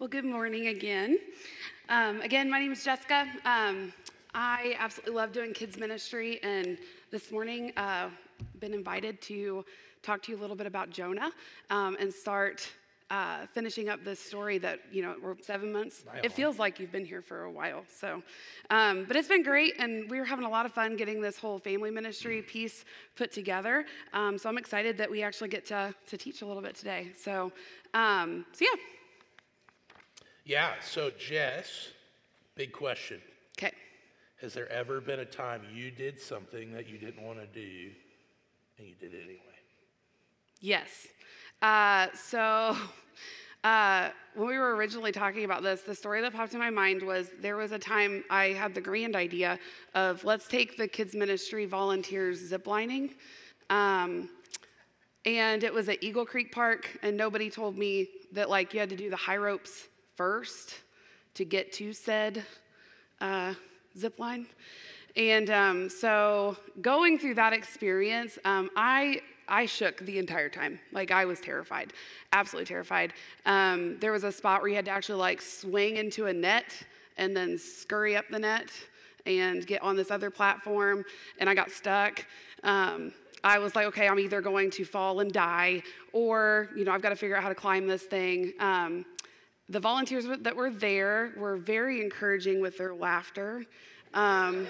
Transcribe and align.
Well, 0.00 0.08
good 0.08 0.24
morning 0.24 0.68
again. 0.68 1.18
Um, 1.88 2.20
again, 2.20 2.48
my 2.48 2.60
name 2.60 2.70
is 2.70 2.84
Jessica. 2.84 3.26
Um, 3.44 3.92
I 4.32 4.76
absolutely 4.78 5.16
love 5.16 5.32
doing 5.32 5.52
kids 5.52 5.76
ministry, 5.76 6.38
and 6.44 6.78
this 7.10 7.32
morning, 7.32 7.72
uh, 7.76 8.10
been 8.60 8.74
invited 8.74 9.20
to 9.22 9.64
talk 10.04 10.22
to 10.22 10.30
you 10.30 10.38
a 10.38 10.40
little 10.40 10.54
bit 10.54 10.68
about 10.68 10.90
Jonah 10.90 11.32
um, 11.70 11.96
and 11.98 12.14
start 12.14 12.70
uh, 13.10 13.46
finishing 13.52 13.88
up 13.88 14.04
this 14.04 14.20
story 14.20 14.58
that 14.58 14.78
you 14.92 15.02
know 15.02 15.16
we're 15.20 15.34
seven 15.42 15.72
months. 15.72 16.04
It 16.22 16.30
feels 16.30 16.60
like 16.60 16.78
you've 16.78 16.92
been 16.92 17.04
here 17.04 17.20
for 17.20 17.42
a 17.42 17.50
while. 17.50 17.82
So, 17.92 18.22
um, 18.70 19.04
but 19.04 19.16
it's 19.16 19.26
been 19.26 19.42
great, 19.42 19.74
and 19.80 20.08
we 20.08 20.20
were 20.20 20.24
having 20.24 20.44
a 20.44 20.50
lot 20.50 20.64
of 20.64 20.72
fun 20.72 20.96
getting 20.96 21.20
this 21.20 21.38
whole 21.38 21.58
family 21.58 21.90
ministry 21.90 22.40
piece 22.40 22.84
put 23.16 23.32
together. 23.32 23.84
Um, 24.12 24.38
so 24.38 24.48
I'm 24.48 24.58
excited 24.58 24.96
that 24.98 25.10
we 25.10 25.24
actually 25.24 25.48
get 25.48 25.66
to 25.66 25.92
to 26.06 26.16
teach 26.16 26.42
a 26.42 26.46
little 26.46 26.62
bit 26.62 26.76
today. 26.76 27.08
So, 27.20 27.50
um, 27.94 28.46
so 28.52 28.64
yeah. 28.64 28.80
Yeah. 30.48 30.72
So 30.80 31.10
Jess, 31.10 31.88
big 32.56 32.72
question. 32.72 33.20
Okay. 33.58 33.74
Has 34.40 34.54
there 34.54 34.70
ever 34.72 34.98
been 34.98 35.20
a 35.20 35.24
time 35.26 35.60
you 35.74 35.90
did 35.90 36.18
something 36.18 36.72
that 36.72 36.88
you 36.88 36.96
didn't 36.96 37.22
want 37.22 37.38
to 37.38 37.46
do, 37.46 37.90
and 38.78 38.88
you 38.88 38.94
did 38.98 39.12
it 39.12 39.24
anyway? 39.24 39.42
Yes. 40.62 41.08
Uh, 41.60 42.06
so, 42.14 42.74
uh, 43.64 44.08
when 44.36 44.48
we 44.48 44.56
were 44.56 44.74
originally 44.74 45.12
talking 45.12 45.44
about 45.44 45.62
this, 45.62 45.82
the 45.82 45.94
story 45.94 46.22
that 46.22 46.32
popped 46.32 46.54
in 46.54 46.60
my 46.60 46.70
mind 46.70 47.02
was 47.02 47.28
there 47.42 47.58
was 47.58 47.72
a 47.72 47.78
time 47.78 48.24
I 48.30 48.46
had 48.46 48.74
the 48.74 48.80
grand 48.80 49.16
idea 49.16 49.58
of 49.94 50.24
let's 50.24 50.48
take 50.48 50.78
the 50.78 50.88
kids' 50.88 51.14
ministry 51.14 51.66
volunteers 51.66 52.50
ziplining. 52.50 53.16
Um, 53.68 54.30
and 55.26 55.62
it 55.62 55.74
was 55.74 55.90
at 55.90 56.02
Eagle 56.02 56.24
Creek 56.24 56.52
Park, 56.52 56.98
and 57.02 57.18
nobody 57.18 57.50
told 57.50 57.76
me 57.76 58.08
that 58.32 58.48
like 58.48 58.72
you 58.72 58.80
had 58.80 58.88
to 58.88 58.96
do 58.96 59.10
the 59.10 59.16
high 59.16 59.36
ropes 59.36 59.88
first 60.18 60.74
to 61.34 61.44
get 61.44 61.72
to 61.72 61.92
said 61.92 62.44
uh, 63.20 63.54
zip 63.96 64.18
line. 64.18 64.48
And 65.14 65.48
um, 65.48 65.88
so 65.88 66.56
going 66.80 67.20
through 67.20 67.36
that 67.36 67.52
experience, 67.52 68.36
um, 68.44 68.68
I 68.76 69.20
I 69.46 69.64
shook 69.64 69.98
the 70.00 70.18
entire 70.18 70.48
time. 70.48 70.80
Like 70.92 71.12
I 71.12 71.24
was 71.24 71.40
terrified, 71.40 71.92
absolutely 72.32 72.66
terrified. 72.66 73.12
Um, 73.46 73.96
there 74.00 74.10
was 74.10 74.24
a 74.24 74.32
spot 74.32 74.60
where 74.60 74.68
you 74.68 74.74
had 74.74 74.84
to 74.86 74.90
actually 74.90 75.20
like 75.20 75.40
swing 75.40 75.96
into 75.96 76.26
a 76.26 76.32
net 76.32 76.70
and 77.16 77.34
then 77.34 77.56
scurry 77.56 78.16
up 78.16 78.26
the 78.28 78.40
net 78.40 78.70
and 79.24 79.64
get 79.66 79.82
on 79.82 79.94
this 79.94 80.10
other 80.10 80.30
platform, 80.30 81.04
and 81.38 81.48
I 81.48 81.54
got 81.54 81.70
stuck. 81.70 82.26
Um, 82.64 83.12
I 83.44 83.60
was 83.60 83.76
like, 83.76 83.86
okay, 83.86 84.08
I'm 84.08 84.18
either 84.18 84.40
going 84.40 84.70
to 84.72 84.84
fall 84.84 85.20
and 85.20 85.32
die, 85.32 85.82
or 86.12 86.70
you 86.76 86.84
know, 86.84 86.90
I've 86.90 87.02
got 87.02 87.10
to 87.10 87.16
figure 87.16 87.36
out 87.36 87.42
how 87.44 87.48
to 87.48 87.54
climb 87.54 87.86
this 87.86 88.02
thing. 88.02 88.52
Um, 88.58 89.04
the 89.68 89.80
volunteers 89.80 90.26
that 90.40 90.56
were 90.56 90.70
there 90.70 91.32
were 91.36 91.56
very 91.56 92.00
encouraging 92.00 92.60
with 92.60 92.78
their 92.78 92.94
laughter. 92.94 93.64
Um, 94.14 94.66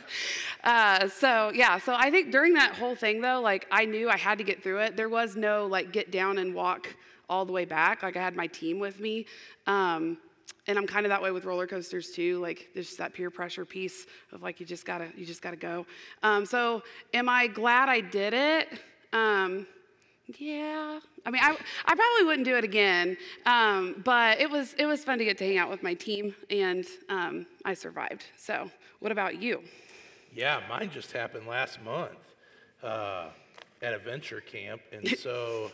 uh, 0.64 1.08
so 1.08 1.50
yeah, 1.54 1.78
so 1.78 1.94
I 1.94 2.10
think 2.10 2.30
during 2.30 2.54
that 2.54 2.74
whole 2.74 2.94
thing 2.94 3.20
though, 3.20 3.40
like 3.40 3.66
I 3.70 3.84
knew 3.84 4.10
I 4.10 4.16
had 4.16 4.38
to 4.38 4.44
get 4.44 4.62
through 4.62 4.80
it. 4.80 4.96
There 4.96 5.08
was 5.08 5.36
no 5.36 5.66
like 5.66 5.92
get 5.92 6.10
down 6.10 6.38
and 6.38 6.54
walk 6.54 6.94
all 7.28 7.44
the 7.46 7.52
way 7.52 7.64
back. 7.64 8.02
Like 8.02 8.16
I 8.16 8.22
had 8.22 8.36
my 8.36 8.46
team 8.46 8.78
with 8.78 9.00
me. 9.00 9.26
Um, 9.66 10.18
and 10.68 10.78
I'm 10.78 10.86
kind 10.86 11.06
of 11.06 11.10
that 11.10 11.20
way 11.20 11.30
with 11.30 11.44
roller 11.44 11.66
coasters 11.66 12.10
too. 12.10 12.38
Like 12.38 12.68
there's 12.74 12.86
just 12.86 12.98
that 12.98 13.14
peer 13.14 13.30
pressure 13.30 13.64
piece 13.64 14.06
of 14.32 14.42
like 14.42 14.60
you 14.60 14.66
just 14.66 14.84
gotta 14.84 15.08
you 15.16 15.24
just 15.24 15.42
gotta 15.42 15.56
go. 15.56 15.86
Um, 16.22 16.44
so 16.44 16.82
am 17.14 17.28
I 17.28 17.46
glad 17.46 17.88
I 17.88 18.00
did 18.00 18.34
it? 18.34 18.68
Yeah. 20.38 21.00
I 21.26 21.30
mean, 21.30 21.42
I, 21.42 21.56
I 21.84 21.94
probably 21.94 22.24
wouldn't 22.24 22.44
do 22.44 22.56
it 22.56 22.64
again, 22.64 23.16
um, 23.46 24.02
but 24.04 24.40
it 24.40 24.50
was 24.50 24.74
it 24.74 24.86
was 24.86 25.04
fun 25.04 25.18
to 25.18 25.24
get 25.24 25.38
to 25.38 25.44
hang 25.44 25.58
out 25.58 25.70
with 25.70 25.82
my 25.82 25.94
team, 25.94 26.34
and 26.50 26.84
um, 27.08 27.46
I 27.64 27.74
survived. 27.74 28.24
So, 28.36 28.70
what 29.00 29.12
about 29.12 29.40
you? 29.40 29.62
Yeah, 30.34 30.60
mine 30.68 30.90
just 30.90 31.12
happened 31.12 31.46
last 31.46 31.82
month 31.82 32.18
uh, 32.82 33.26
at 33.82 33.94
a 33.94 33.98
venture 33.98 34.40
camp, 34.40 34.80
and 34.92 35.08
so 35.18 35.70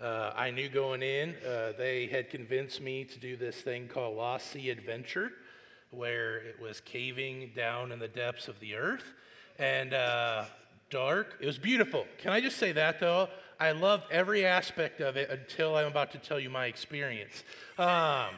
uh, 0.00 0.32
I 0.36 0.50
knew 0.50 0.68
going 0.68 1.02
in 1.02 1.34
uh, 1.46 1.72
they 1.76 2.06
had 2.06 2.30
convinced 2.30 2.80
me 2.80 3.04
to 3.04 3.18
do 3.18 3.36
this 3.36 3.60
thing 3.60 3.88
called 3.88 4.16
Lost 4.16 4.52
Sea 4.52 4.70
Adventure, 4.70 5.32
where 5.90 6.36
it 6.36 6.60
was 6.60 6.80
caving 6.80 7.52
down 7.56 7.90
in 7.90 7.98
the 7.98 8.08
depths 8.08 8.48
of 8.48 8.60
the 8.60 8.74
earth 8.76 9.14
and 9.58 9.94
uh, 9.94 10.44
dark. 10.90 11.36
It 11.40 11.46
was 11.46 11.58
beautiful. 11.58 12.06
Can 12.18 12.32
I 12.32 12.40
just 12.40 12.58
say 12.58 12.72
that 12.72 13.00
though? 13.00 13.28
I 13.60 13.72
loved 13.72 14.04
every 14.12 14.46
aspect 14.46 15.00
of 15.00 15.16
it 15.16 15.30
until 15.30 15.76
I'm 15.76 15.88
about 15.88 16.12
to 16.12 16.18
tell 16.18 16.38
you 16.38 16.48
my 16.48 16.66
experience. 16.66 17.42
Um, 17.76 18.28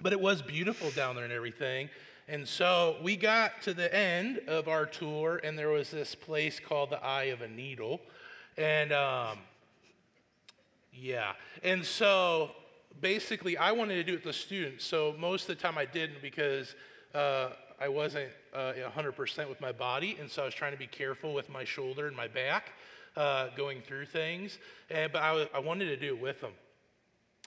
but 0.00 0.12
it 0.12 0.20
was 0.20 0.40
beautiful 0.40 0.90
down 0.90 1.16
there 1.16 1.24
and 1.24 1.32
everything. 1.32 1.90
And 2.28 2.46
so 2.46 2.96
we 3.02 3.16
got 3.16 3.60
to 3.62 3.74
the 3.74 3.92
end 3.94 4.40
of 4.46 4.68
our 4.68 4.86
tour, 4.86 5.40
and 5.42 5.58
there 5.58 5.68
was 5.68 5.90
this 5.90 6.14
place 6.14 6.60
called 6.60 6.90
the 6.90 7.04
Eye 7.04 7.24
of 7.24 7.42
a 7.42 7.48
Needle. 7.48 8.00
And 8.56 8.92
um, 8.92 9.38
yeah, 10.92 11.32
and 11.64 11.84
so 11.84 12.52
basically, 13.00 13.56
I 13.56 13.72
wanted 13.72 13.96
to 13.96 14.04
do 14.04 14.12
it 14.12 14.24
with 14.24 14.24
the 14.24 14.32
students. 14.32 14.84
So 14.84 15.14
most 15.18 15.48
of 15.48 15.56
the 15.56 15.62
time 15.62 15.76
I 15.76 15.86
didn't 15.86 16.22
because 16.22 16.76
uh, 17.14 17.48
I 17.80 17.88
wasn't 17.88 18.30
uh, 18.54 18.74
100% 18.96 19.48
with 19.48 19.60
my 19.60 19.72
body, 19.72 20.16
and 20.20 20.30
so 20.30 20.42
I 20.42 20.44
was 20.44 20.54
trying 20.54 20.72
to 20.72 20.78
be 20.78 20.86
careful 20.86 21.34
with 21.34 21.50
my 21.50 21.64
shoulder 21.64 22.06
and 22.06 22.16
my 22.16 22.28
back 22.28 22.70
uh, 23.16 23.48
going 23.56 23.80
through 23.82 24.06
things. 24.06 24.58
And, 24.90 25.12
but 25.12 25.22
I, 25.22 25.48
I 25.54 25.58
wanted 25.60 25.86
to 25.86 25.96
do 25.96 26.14
it 26.14 26.20
with 26.20 26.40
them. 26.40 26.52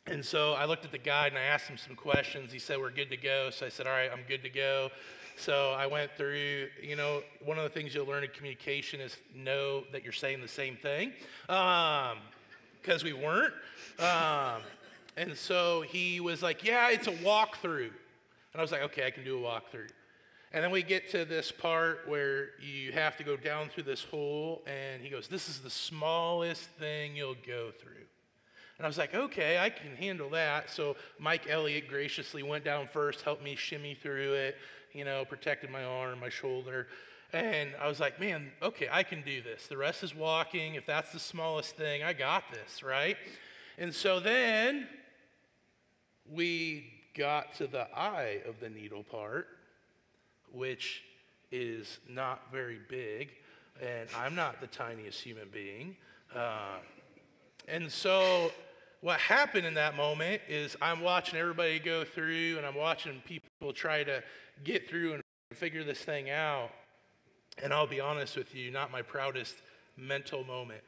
And 0.06 0.24
so 0.24 0.54
I 0.54 0.66
looked 0.66 0.86
at 0.86 0.92
the 0.92 0.98
guide 0.98 1.34
and 1.34 1.38
I 1.38 1.44
asked 1.44 1.68
him 1.68 1.78
some 1.78 1.96
questions. 1.96 2.52
He 2.52 2.60
said, 2.60 2.80
We're 2.80 2.92
good 2.92 3.10
to 3.10 3.18
go. 3.18 3.50
So 3.50 3.66
I 3.66 3.70
said, 3.70 3.88
All 3.88 3.94
right, 3.94 4.10
I'm 4.12 4.22
good 4.28 4.42
to 4.44 4.50
go. 4.50 4.90
So 5.38 5.72
I 5.72 5.86
went 5.86 6.12
through, 6.18 6.70
you 6.82 6.96
know, 6.96 7.22
one 7.46 7.58
of 7.58 7.64
the 7.64 7.70
things 7.70 7.94
you'll 7.94 8.08
learn 8.08 8.24
in 8.24 8.30
communication 8.32 9.00
is 9.00 9.18
know 9.36 9.84
that 9.92 10.04
you're 10.04 10.14
saying 10.14 10.42
the 10.42 10.48
same 10.48 10.78
thing, 10.78 11.12
because 11.46 12.12
um, 12.14 13.04
we 13.04 13.14
weren't. 13.14 13.54
Um, 14.00 14.62
and 15.16 15.36
so 15.36 15.82
he 15.82 16.20
was 16.22 16.42
like, 16.42 16.64
Yeah, 16.64 16.90
it's 16.90 17.08
a 17.08 17.12
walkthrough. 17.12 17.90
And 17.90 18.56
I 18.56 18.62
was 18.62 18.72
like, 18.72 18.84
Okay, 18.84 19.06
I 19.06 19.12
can 19.12 19.26
do 19.26 19.38
a 19.38 19.42
walkthrough. 19.42 19.90
And 20.54 20.64
then 20.64 20.72
we 20.72 20.82
get 20.82 21.10
to 21.12 21.26
this 21.26 21.52
part 21.52 22.08
where 22.08 22.50
you 22.62 22.92
have 22.94 23.18
to 23.18 23.24
go 23.24 23.36
down 23.36 23.70
through 23.70 23.84
this 23.84 24.04
hole, 24.04 24.64
and 24.66 25.02
he 25.02 25.10
goes, 25.10 25.28
This 25.28 25.50
is 25.50 25.60
the 25.60 25.70
smallest 25.70 26.64
thing 26.80 27.16
you'll 27.16 27.36
go 27.46 27.72
through. 27.72 28.08
And 28.78 28.86
I 28.86 28.88
was 28.88 28.98
like, 28.98 29.16
okay, 29.16 29.58
I 29.58 29.70
can 29.70 29.96
handle 29.96 30.30
that. 30.32 30.70
So 30.70 30.96
Mike 31.20 31.48
Elliott 31.50 31.88
graciously 31.88 32.44
went 32.44 32.64
down 32.64 32.88
first, 32.88 33.22
helped 33.22 33.44
me 33.44 33.56
shimmy 33.56 33.96
through 33.96 34.34
it, 34.34 34.56
you 34.94 35.04
know, 35.04 35.26
protected 35.26 35.72
my 35.72 35.84
arm, 35.84 36.20
my 36.20 36.30
shoulder. 36.30 36.88
And 37.34 37.72
I 37.82 37.88
was 37.88 38.00
like, 38.00 38.20
man, 38.20 38.52
okay, 38.62 38.88
I 38.92 39.04
can 39.04 39.24
do 39.24 39.42
this. 39.42 39.68
The 39.68 39.78
rest 39.78 40.04
is 40.04 40.16
walking. 40.16 40.76
If 40.76 40.86
that's 40.86 41.12
the 41.12 41.20
smallest 41.20 41.76
thing, 41.76 42.04
I 42.04 42.14
got 42.14 42.44
this, 42.52 42.84
right? 42.84 43.18
And 43.80 43.94
so 43.94 44.20
then 44.20 44.88
we 46.30 46.86
got 47.18 47.56
to 47.56 47.68
the 47.68 47.88
eye 47.98 48.42
of 48.48 48.60
the 48.60 48.70
needle 48.70 49.04
part, 49.04 49.48
which 50.58 51.04
is 51.52 52.00
not 52.10 52.52
very 52.52 52.80
big, 52.90 53.30
and 53.82 54.10
I'm 54.18 54.36
not 54.36 54.60
the 54.60 54.68
tiniest 54.68 55.22
human 55.22 55.50
being. 55.50 55.96
Uh, 56.36 56.78
and 57.68 57.92
so 57.92 58.52
what 59.02 59.20
happened 59.20 59.66
in 59.66 59.76
that 59.76 59.96
moment 59.96 60.42
is 60.50 60.76
I'm 60.82 61.02
watching 61.02 61.40
everybody 61.40 61.80
go 61.80 62.04
through 62.04 62.58
and 62.58 62.66
I'm 62.66 62.76
watching 62.76 63.22
people 63.26 63.72
try 63.74 64.04
to 64.04 64.24
get 64.64 64.90
through 64.90 65.14
and 65.14 65.24
figure 65.54 65.84
this 65.84 66.00
thing 66.00 66.30
out. 66.30 66.72
And 67.62 67.74
I'll 67.74 67.88
be 67.88 68.00
honest 68.00 68.36
with 68.36 68.54
you, 68.56 68.72
not 68.72 68.92
my 68.92 69.02
proudest 69.02 69.56
mental 69.96 70.44
moment 70.44 70.82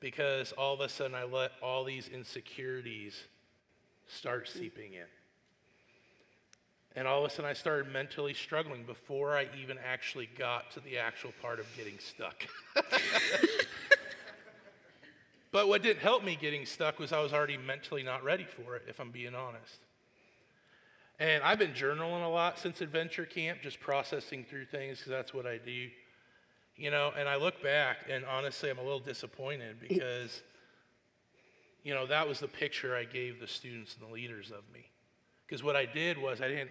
because 0.00 0.52
all 0.52 0.74
of 0.74 0.80
a 0.80 0.88
sudden 0.88 1.14
I 1.14 1.24
let 1.24 1.52
all 1.62 1.84
these 1.84 2.08
insecurities 2.08 3.14
start 4.08 4.48
seeping 4.48 4.94
in. 4.94 5.06
And 6.94 7.08
all 7.08 7.24
of 7.24 7.30
a 7.30 7.34
sudden 7.34 7.50
I 7.50 7.54
started 7.54 7.90
mentally 7.92 8.34
struggling 8.34 8.84
before 8.84 9.36
I 9.36 9.48
even 9.60 9.78
actually 9.84 10.28
got 10.38 10.70
to 10.72 10.80
the 10.80 10.98
actual 10.98 11.32
part 11.40 11.58
of 11.58 11.66
getting 11.76 11.98
stuck. 11.98 12.46
But 15.52 15.68
what 15.68 15.82
didn't 15.82 16.00
help 16.00 16.24
me 16.24 16.34
getting 16.34 16.64
stuck 16.64 16.98
was 16.98 17.12
I 17.12 17.20
was 17.20 17.34
already 17.34 17.58
mentally 17.58 18.02
not 18.02 18.24
ready 18.24 18.44
for 18.44 18.74
it, 18.74 18.84
if 18.88 18.98
I'm 18.98 19.10
being 19.10 19.34
honest. 19.34 19.76
And 21.20 21.42
I've 21.44 21.58
been 21.58 21.72
journaling 21.72 22.24
a 22.24 22.28
lot 22.28 22.58
since 22.58 22.80
adventure 22.80 23.26
camp, 23.26 23.58
just 23.62 23.78
processing 23.78 24.44
through 24.48 24.64
things 24.64 24.98
because 24.98 25.10
that's 25.10 25.34
what 25.34 25.46
I 25.46 25.58
do. 25.58 25.88
You 26.74 26.90
know, 26.90 27.12
and 27.16 27.28
I 27.28 27.36
look 27.36 27.62
back 27.62 27.98
and 28.10 28.24
honestly, 28.24 28.70
I'm 28.70 28.78
a 28.78 28.82
little 28.82 28.98
disappointed 28.98 29.76
because, 29.78 30.40
you 31.84 31.92
know, 31.92 32.06
that 32.06 32.26
was 32.26 32.40
the 32.40 32.48
picture 32.48 32.96
I 32.96 33.04
gave 33.04 33.38
the 33.38 33.46
students 33.46 33.94
and 33.94 34.08
the 34.08 34.12
leaders 34.12 34.50
of 34.50 34.62
me. 34.72 34.86
Because 35.46 35.62
what 35.62 35.76
I 35.76 35.84
did 35.84 36.16
was 36.16 36.40
I 36.40 36.48
didn't 36.48 36.70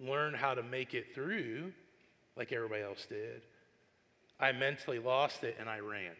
learn 0.00 0.34
how 0.34 0.54
to 0.54 0.62
make 0.62 0.94
it 0.94 1.14
through 1.14 1.72
like 2.36 2.52
everybody 2.52 2.82
else 2.82 3.06
did. 3.08 3.42
I 4.40 4.52
mentally 4.52 4.98
lost 4.98 5.42
it 5.42 5.56
and 5.58 5.68
I 5.68 5.80
ran. 5.80 6.12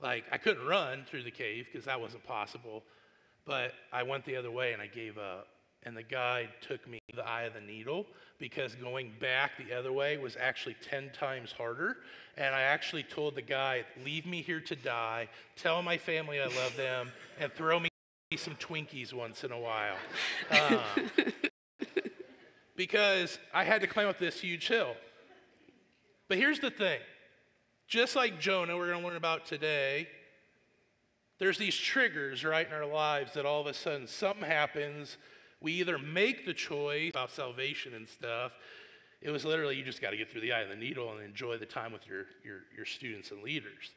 Like, 0.00 0.24
I 0.30 0.38
couldn't 0.38 0.66
run 0.66 1.04
through 1.08 1.24
the 1.24 1.30
cave 1.30 1.66
because 1.70 1.86
that 1.86 2.00
wasn't 2.00 2.24
possible. 2.24 2.82
but 3.46 3.72
I 3.92 4.02
went 4.02 4.26
the 4.26 4.36
other 4.36 4.50
way 4.50 4.72
and 4.74 4.82
I 4.82 4.88
gave 4.88 5.16
up. 5.16 5.48
And 5.84 5.96
the 5.96 6.02
guide 6.02 6.50
took 6.60 6.86
me 6.86 6.98
the 7.14 7.26
eye 7.26 7.44
of 7.44 7.54
the 7.54 7.60
needle 7.60 8.04
because 8.38 8.74
going 8.74 9.12
back 9.20 9.52
the 9.56 9.74
other 9.74 9.92
way 9.92 10.18
was 10.18 10.36
actually 10.38 10.76
10 10.82 11.10
times 11.12 11.52
harder. 11.52 11.98
And 12.36 12.54
I 12.54 12.62
actually 12.62 13.04
told 13.04 13.36
the 13.36 13.42
guy, 13.42 13.84
Leave 14.04 14.26
me 14.26 14.42
here 14.42 14.60
to 14.60 14.76
die, 14.76 15.28
tell 15.56 15.80
my 15.82 15.96
family 15.96 16.40
I 16.40 16.46
love 16.46 16.76
them, 16.76 17.10
and 17.40 17.52
throw 17.52 17.80
me 17.80 17.87
some 18.38 18.54
Twinkies 18.56 19.12
once 19.12 19.44
in 19.44 19.52
a 19.52 19.58
while. 19.58 19.96
Um, 20.50 20.80
because 22.76 23.38
I 23.52 23.64
had 23.64 23.80
to 23.82 23.86
climb 23.86 24.08
up 24.08 24.18
this 24.18 24.40
huge 24.40 24.68
hill. 24.68 24.94
But 26.28 26.38
here's 26.38 26.60
the 26.60 26.70
thing 26.70 27.00
just 27.88 28.14
like 28.14 28.38
Jonah, 28.38 28.76
we're 28.76 28.88
going 28.88 29.00
to 29.00 29.06
learn 29.06 29.16
about 29.16 29.46
today, 29.46 30.08
there's 31.38 31.58
these 31.58 31.76
triggers, 31.76 32.44
right, 32.44 32.66
in 32.66 32.72
our 32.72 32.86
lives 32.86 33.32
that 33.34 33.46
all 33.46 33.60
of 33.60 33.66
a 33.66 33.74
sudden 33.74 34.06
something 34.06 34.44
happens. 34.44 35.16
We 35.60 35.72
either 35.72 35.98
make 35.98 36.44
the 36.46 36.54
choice 36.54 37.10
about 37.10 37.30
salvation 37.30 37.94
and 37.94 38.06
stuff. 38.06 38.52
It 39.20 39.30
was 39.30 39.44
literally 39.44 39.76
you 39.76 39.84
just 39.84 40.00
got 40.00 40.10
to 40.10 40.16
get 40.16 40.30
through 40.30 40.42
the 40.42 40.52
eye 40.52 40.60
of 40.60 40.68
the 40.68 40.76
needle 40.76 41.10
and 41.10 41.20
enjoy 41.20 41.58
the 41.58 41.66
time 41.66 41.92
with 41.92 42.06
your, 42.06 42.26
your, 42.44 42.60
your 42.76 42.86
students 42.86 43.30
and 43.30 43.42
leaders. 43.42 43.92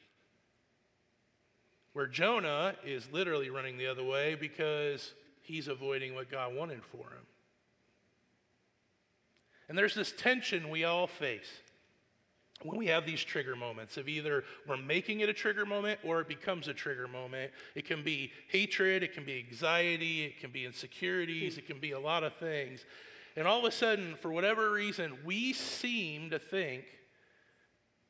Where 1.94 2.08
Jonah 2.08 2.76
is 2.86 3.12
literally 3.12 3.50
running 3.50 3.78
the 3.78 3.88
other 3.88 4.04
way 4.04 4.36
because 4.36 5.14
he's 5.42 5.68
avoiding 5.68 6.16
what 6.16 6.32
God 6.32 6.56
wanted 6.56 6.84
for 6.86 7.00
him. 7.00 7.26
And 9.68 9.78
there's 9.78 9.96
this 9.96 10.12
tension 10.12 10.70
we 10.70 10.84
all 10.84 11.08
face 11.08 11.50
when 12.64 12.78
we 12.78 12.88
have 12.88 13.06
these 13.06 13.24
trigger 13.24 13.56
moments 13.56 13.98
of 13.98 14.08
either 14.08 14.44
we're 14.68 14.78
making 14.78 15.22
it 15.22 15.30
a 15.30 15.34
trigger 15.34 15.66
moment 15.66 16.00
or 16.04 16.22
it 16.22 16.28
becomes 16.28 16.68
a 16.68 16.74
trigger 16.74 17.08
moment. 17.08 17.52
It 17.76 17.86
can 17.86 18.04
be 18.04 18.32
hatred, 18.50 19.04
it 19.04 19.14
can 19.14 19.26
be 19.26 19.44
anxiety, 19.48 20.26
it 20.26 20.40
can 20.40 20.52
be 20.52 20.66
insecurities, 20.66 21.58
it 21.58 21.68
can 21.68 21.80
be 21.80 21.92
a 21.92 22.00
lot 22.00 22.24
of 22.24 22.36
things. 22.36 22.86
And 23.36 23.48
all 23.48 23.60
of 23.60 23.66
a 23.66 23.72
sudden, 23.72 24.16
for 24.16 24.32
whatever 24.32 24.72
reason, 24.72 25.18
we 25.24 25.54
seem 25.54 26.30
to 26.32 26.40
think 26.40 26.84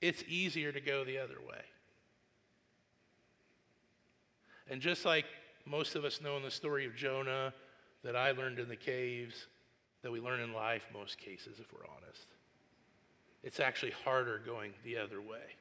it's 0.01 0.23
easier 0.27 0.71
to 0.71 0.81
go 0.81 1.05
the 1.05 1.19
other 1.19 1.37
way. 1.47 1.61
And 4.71 4.81
just 4.81 5.05
like 5.05 5.25
most 5.65 5.95
of 5.95 6.05
us 6.05 6.21
know 6.21 6.37
in 6.37 6.43
the 6.43 6.49
story 6.49 6.85
of 6.85 6.95
Jonah, 6.95 7.53
that 8.03 8.15
I 8.15 8.31
learned 8.31 8.57
in 8.57 8.69
the 8.69 8.75
caves, 8.75 9.47
that 10.01 10.11
we 10.11 10.19
learn 10.19 10.39
in 10.39 10.53
life, 10.53 10.87
most 10.93 11.19
cases, 11.19 11.59
if 11.59 11.71
we're 11.71 11.85
honest. 11.85 12.25
It's 13.43 13.59
actually 13.59 13.91
harder 14.05 14.41
going 14.43 14.71
the 14.83 14.97
other 14.97 15.21
way. 15.21 15.57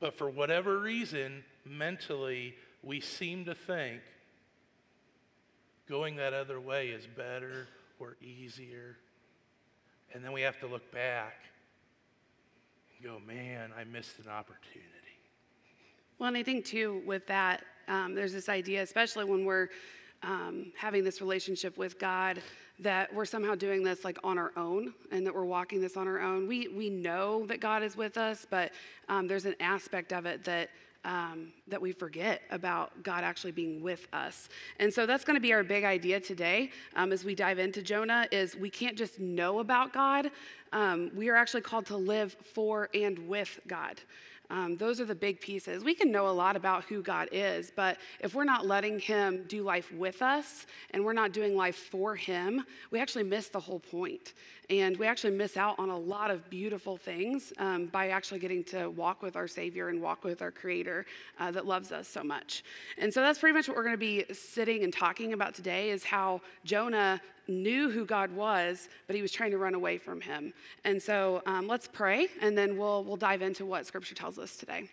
But 0.00 0.14
for 0.14 0.28
whatever 0.28 0.78
reason, 0.78 1.44
mentally, 1.64 2.54
we 2.82 3.00
seem 3.00 3.44
to 3.44 3.54
think 3.54 4.00
going 5.88 6.16
that 6.16 6.34
other 6.34 6.60
way 6.60 6.88
is 6.88 7.06
better 7.06 7.68
or 7.98 8.16
easier. 8.20 8.96
And 10.12 10.24
then 10.24 10.32
we 10.32 10.40
have 10.42 10.58
to 10.60 10.66
look 10.66 10.90
back 10.90 11.36
and 12.96 13.08
go, 13.08 13.20
man, 13.24 13.70
I 13.78 13.84
missed 13.84 14.18
an 14.18 14.28
opportunity. 14.28 14.99
Well, 16.20 16.28
and 16.28 16.36
I 16.36 16.42
think 16.42 16.66
too, 16.66 17.00
with 17.06 17.26
that, 17.28 17.64
um, 17.88 18.14
there's 18.14 18.34
this 18.34 18.50
idea, 18.50 18.82
especially 18.82 19.24
when 19.24 19.46
we're 19.46 19.68
um, 20.22 20.70
having 20.76 21.02
this 21.02 21.22
relationship 21.22 21.78
with 21.78 21.98
God, 21.98 22.42
that 22.78 23.12
we're 23.14 23.24
somehow 23.24 23.54
doing 23.54 23.82
this 23.82 24.04
like 24.04 24.18
on 24.22 24.36
our 24.36 24.52
own 24.54 24.92
and 25.12 25.26
that 25.26 25.34
we're 25.34 25.46
walking 25.46 25.80
this 25.80 25.96
on 25.96 26.06
our 26.06 26.20
own. 26.20 26.46
We, 26.46 26.68
we 26.68 26.90
know 26.90 27.46
that 27.46 27.60
God 27.60 27.82
is 27.82 27.96
with 27.96 28.18
us, 28.18 28.46
but 28.48 28.72
um, 29.08 29.28
there's 29.28 29.46
an 29.46 29.54
aspect 29.60 30.12
of 30.12 30.26
it 30.26 30.44
that 30.44 30.68
um, 31.06 31.54
that 31.66 31.80
we 31.80 31.92
forget 31.92 32.42
about 32.50 33.02
God 33.02 33.24
actually 33.24 33.52
being 33.52 33.82
with 33.82 34.06
us. 34.12 34.50
And 34.78 34.92
so 34.92 35.06
that's 35.06 35.24
going 35.24 35.36
to 35.36 35.40
be 35.40 35.54
our 35.54 35.62
big 35.62 35.82
idea 35.82 36.20
today 36.20 36.70
um, 36.94 37.10
as 37.10 37.24
we 37.24 37.34
dive 37.34 37.58
into 37.58 37.80
Jonah 37.80 38.26
is 38.30 38.54
we 38.54 38.68
can't 38.68 38.98
just 38.98 39.18
know 39.18 39.60
about 39.60 39.94
God. 39.94 40.30
Um, 40.74 41.10
we 41.14 41.30
are 41.30 41.36
actually 41.36 41.62
called 41.62 41.86
to 41.86 41.96
live 41.96 42.36
for 42.52 42.90
and 42.92 43.18
with 43.26 43.60
God. 43.66 43.98
Um, 44.50 44.76
those 44.76 45.00
are 45.00 45.04
the 45.04 45.14
big 45.14 45.40
pieces. 45.40 45.84
We 45.84 45.94
can 45.94 46.10
know 46.10 46.28
a 46.28 46.30
lot 46.30 46.56
about 46.56 46.84
who 46.84 47.02
God 47.02 47.28
is, 47.30 47.70
but 47.74 47.98
if 48.18 48.34
we're 48.34 48.44
not 48.44 48.66
letting 48.66 48.98
Him 48.98 49.44
do 49.46 49.62
life 49.62 49.92
with 49.92 50.22
us 50.22 50.66
and 50.90 51.04
we're 51.04 51.12
not 51.12 51.32
doing 51.32 51.56
life 51.56 51.76
for 51.76 52.16
Him, 52.16 52.64
we 52.90 52.98
actually 53.00 53.24
miss 53.24 53.48
the 53.48 53.60
whole 53.60 53.78
point. 53.78 54.34
And 54.70 54.96
we 54.96 55.06
actually 55.06 55.32
miss 55.32 55.56
out 55.56 55.76
on 55.80 55.90
a 55.90 55.98
lot 55.98 56.30
of 56.30 56.48
beautiful 56.48 56.96
things 56.96 57.52
um, 57.58 57.86
by 57.86 58.10
actually 58.10 58.38
getting 58.38 58.62
to 58.64 58.88
walk 58.88 59.20
with 59.20 59.34
our 59.34 59.48
Savior 59.48 59.88
and 59.88 60.00
walk 60.00 60.22
with 60.22 60.42
our 60.42 60.52
Creator 60.52 61.06
uh, 61.40 61.50
that 61.50 61.66
loves 61.66 61.90
us 61.90 62.06
so 62.06 62.22
much. 62.22 62.62
And 62.96 63.12
so 63.12 63.20
that's 63.20 63.40
pretty 63.40 63.52
much 63.52 63.66
what 63.66 63.76
we're 63.76 63.82
going 63.82 63.94
to 63.94 63.98
be 63.98 64.24
sitting 64.32 64.84
and 64.84 64.92
talking 64.92 65.32
about 65.32 65.56
today 65.56 65.90
is 65.90 66.04
how 66.04 66.40
Jonah 66.64 67.20
knew 67.48 67.90
who 67.90 68.06
God 68.06 68.30
was, 68.30 68.88
but 69.08 69.16
he 69.16 69.22
was 69.22 69.32
trying 69.32 69.50
to 69.50 69.58
run 69.58 69.74
away 69.74 69.98
from 69.98 70.20
him. 70.20 70.52
And 70.84 71.02
so 71.02 71.42
um, 71.46 71.66
let's 71.66 71.88
pray, 71.88 72.28
and 72.40 72.56
then 72.56 72.78
we'll, 72.78 73.02
we'll 73.02 73.16
dive 73.16 73.42
into 73.42 73.66
what 73.66 73.86
Scripture 73.86 74.14
tells 74.14 74.38
us 74.38 74.56
today. 74.56 74.88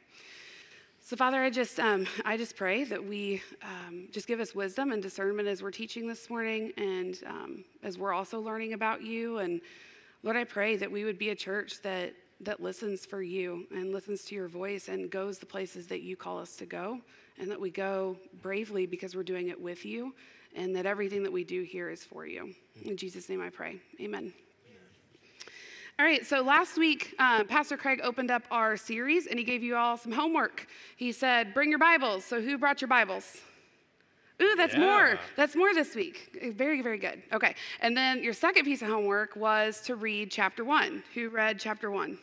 So, 1.08 1.16
Father, 1.16 1.42
I 1.42 1.50
just, 1.50 1.80
um, 1.80 2.06
I 2.26 2.36
just 2.36 2.58
pray 2.58 2.84
that 2.84 3.02
we 3.02 3.42
um, 3.62 4.10
just 4.12 4.28
give 4.28 4.42
us 4.42 4.54
wisdom 4.54 4.92
and 4.92 5.02
discernment 5.02 5.48
as 5.48 5.64
we're 5.64 5.72
teaching 5.72 6.06
this 6.06 6.30
morning 6.30 6.74
and 6.76 7.18
um, 7.26 7.64
as 7.82 7.98
we're 7.98 8.12
also 8.12 8.42
learning 8.42 8.74
about 8.74 9.02
you. 9.02 9.38
And 9.38 9.62
Lord, 10.24 10.36
I 10.36 10.44
pray 10.44 10.76
that 10.76 10.92
we 10.92 11.06
would 11.06 11.18
be 11.18 11.30
a 11.30 11.36
church 11.36 11.82
that, 11.84 12.14
that 12.42 12.62
listens 12.62 13.06
for 13.06 13.22
you 13.22 13.66
and 13.72 13.94
listens 13.94 14.26
to 14.26 14.36
your 14.36 14.50
voice 14.50 14.90
and 14.90 15.10
goes 15.10 15.40
the 15.40 15.46
places 15.46 15.88
that 15.88 16.02
you 16.02 16.18
call 16.18 16.40
us 16.40 16.58
to 16.58 16.66
go, 16.66 17.00
and 17.40 17.50
that 17.50 17.62
we 17.62 17.70
go 17.70 18.18
bravely 18.42 18.86
because 18.86 19.16
we're 19.16 19.24
doing 19.24 19.48
it 19.48 19.62
with 19.62 19.86
you, 19.86 20.14
and 20.58 20.76
that 20.76 20.86
everything 20.86 21.24
that 21.24 21.32
we 21.32 21.46
do 21.46 21.62
here 21.62 21.90
is 21.90 22.04
for 22.04 22.28
you. 22.28 22.54
In 22.84 22.98
Jesus' 22.98 23.30
name 23.30 23.42
I 23.42 23.50
pray. 23.50 23.80
Amen. 24.02 24.34
All 26.00 26.06
right, 26.06 26.24
so 26.24 26.44
last 26.44 26.78
week, 26.78 27.16
uh, 27.18 27.44
Pastor 27.46 27.76
Craig 27.76 28.02
opened 28.04 28.30
up 28.30 28.44
our 28.52 28.78
series 28.78 29.26
and 29.26 29.40
he 29.40 29.44
gave 29.44 29.64
you 29.64 29.76
all 29.76 29.98
some 29.98 30.12
homework. 30.12 30.68
He 30.96 31.12
said, 31.12 31.56
Bring 31.56 31.72
your 31.72 31.80
Bibles. 31.80 32.24
So, 32.24 32.40
who 32.40 32.60
brought 32.60 32.82
your 32.82 32.88
Bibles? 32.88 33.42
Ooh, 34.40 34.54
that's 34.56 34.76
yeah. 34.76 34.80
more. 34.80 35.20
That's 35.36 35.56
more 35.56 35.74
this 35.74 35.96
week. 35.96 36.54
Very, 36.56 36.84
very 36.84 37.00
good. 37.00 37.24
Okay. 37.34 37.56
And 37.82 37.98
then 37.98 38.22
your 38.24 38.34
second 38.34 38.66
piece 38.66 38.84
of 38.84 38.90
homework 38.90 39.36
was 39.36 39.82
to 39.82 39.96
read 39.96 40.30
chapter 40.30 40.64
one. 40.64 41.02
Who 41.16 41.30
read 41.30 41.60
chapter 41.60 41.90
one? 41.90 42.20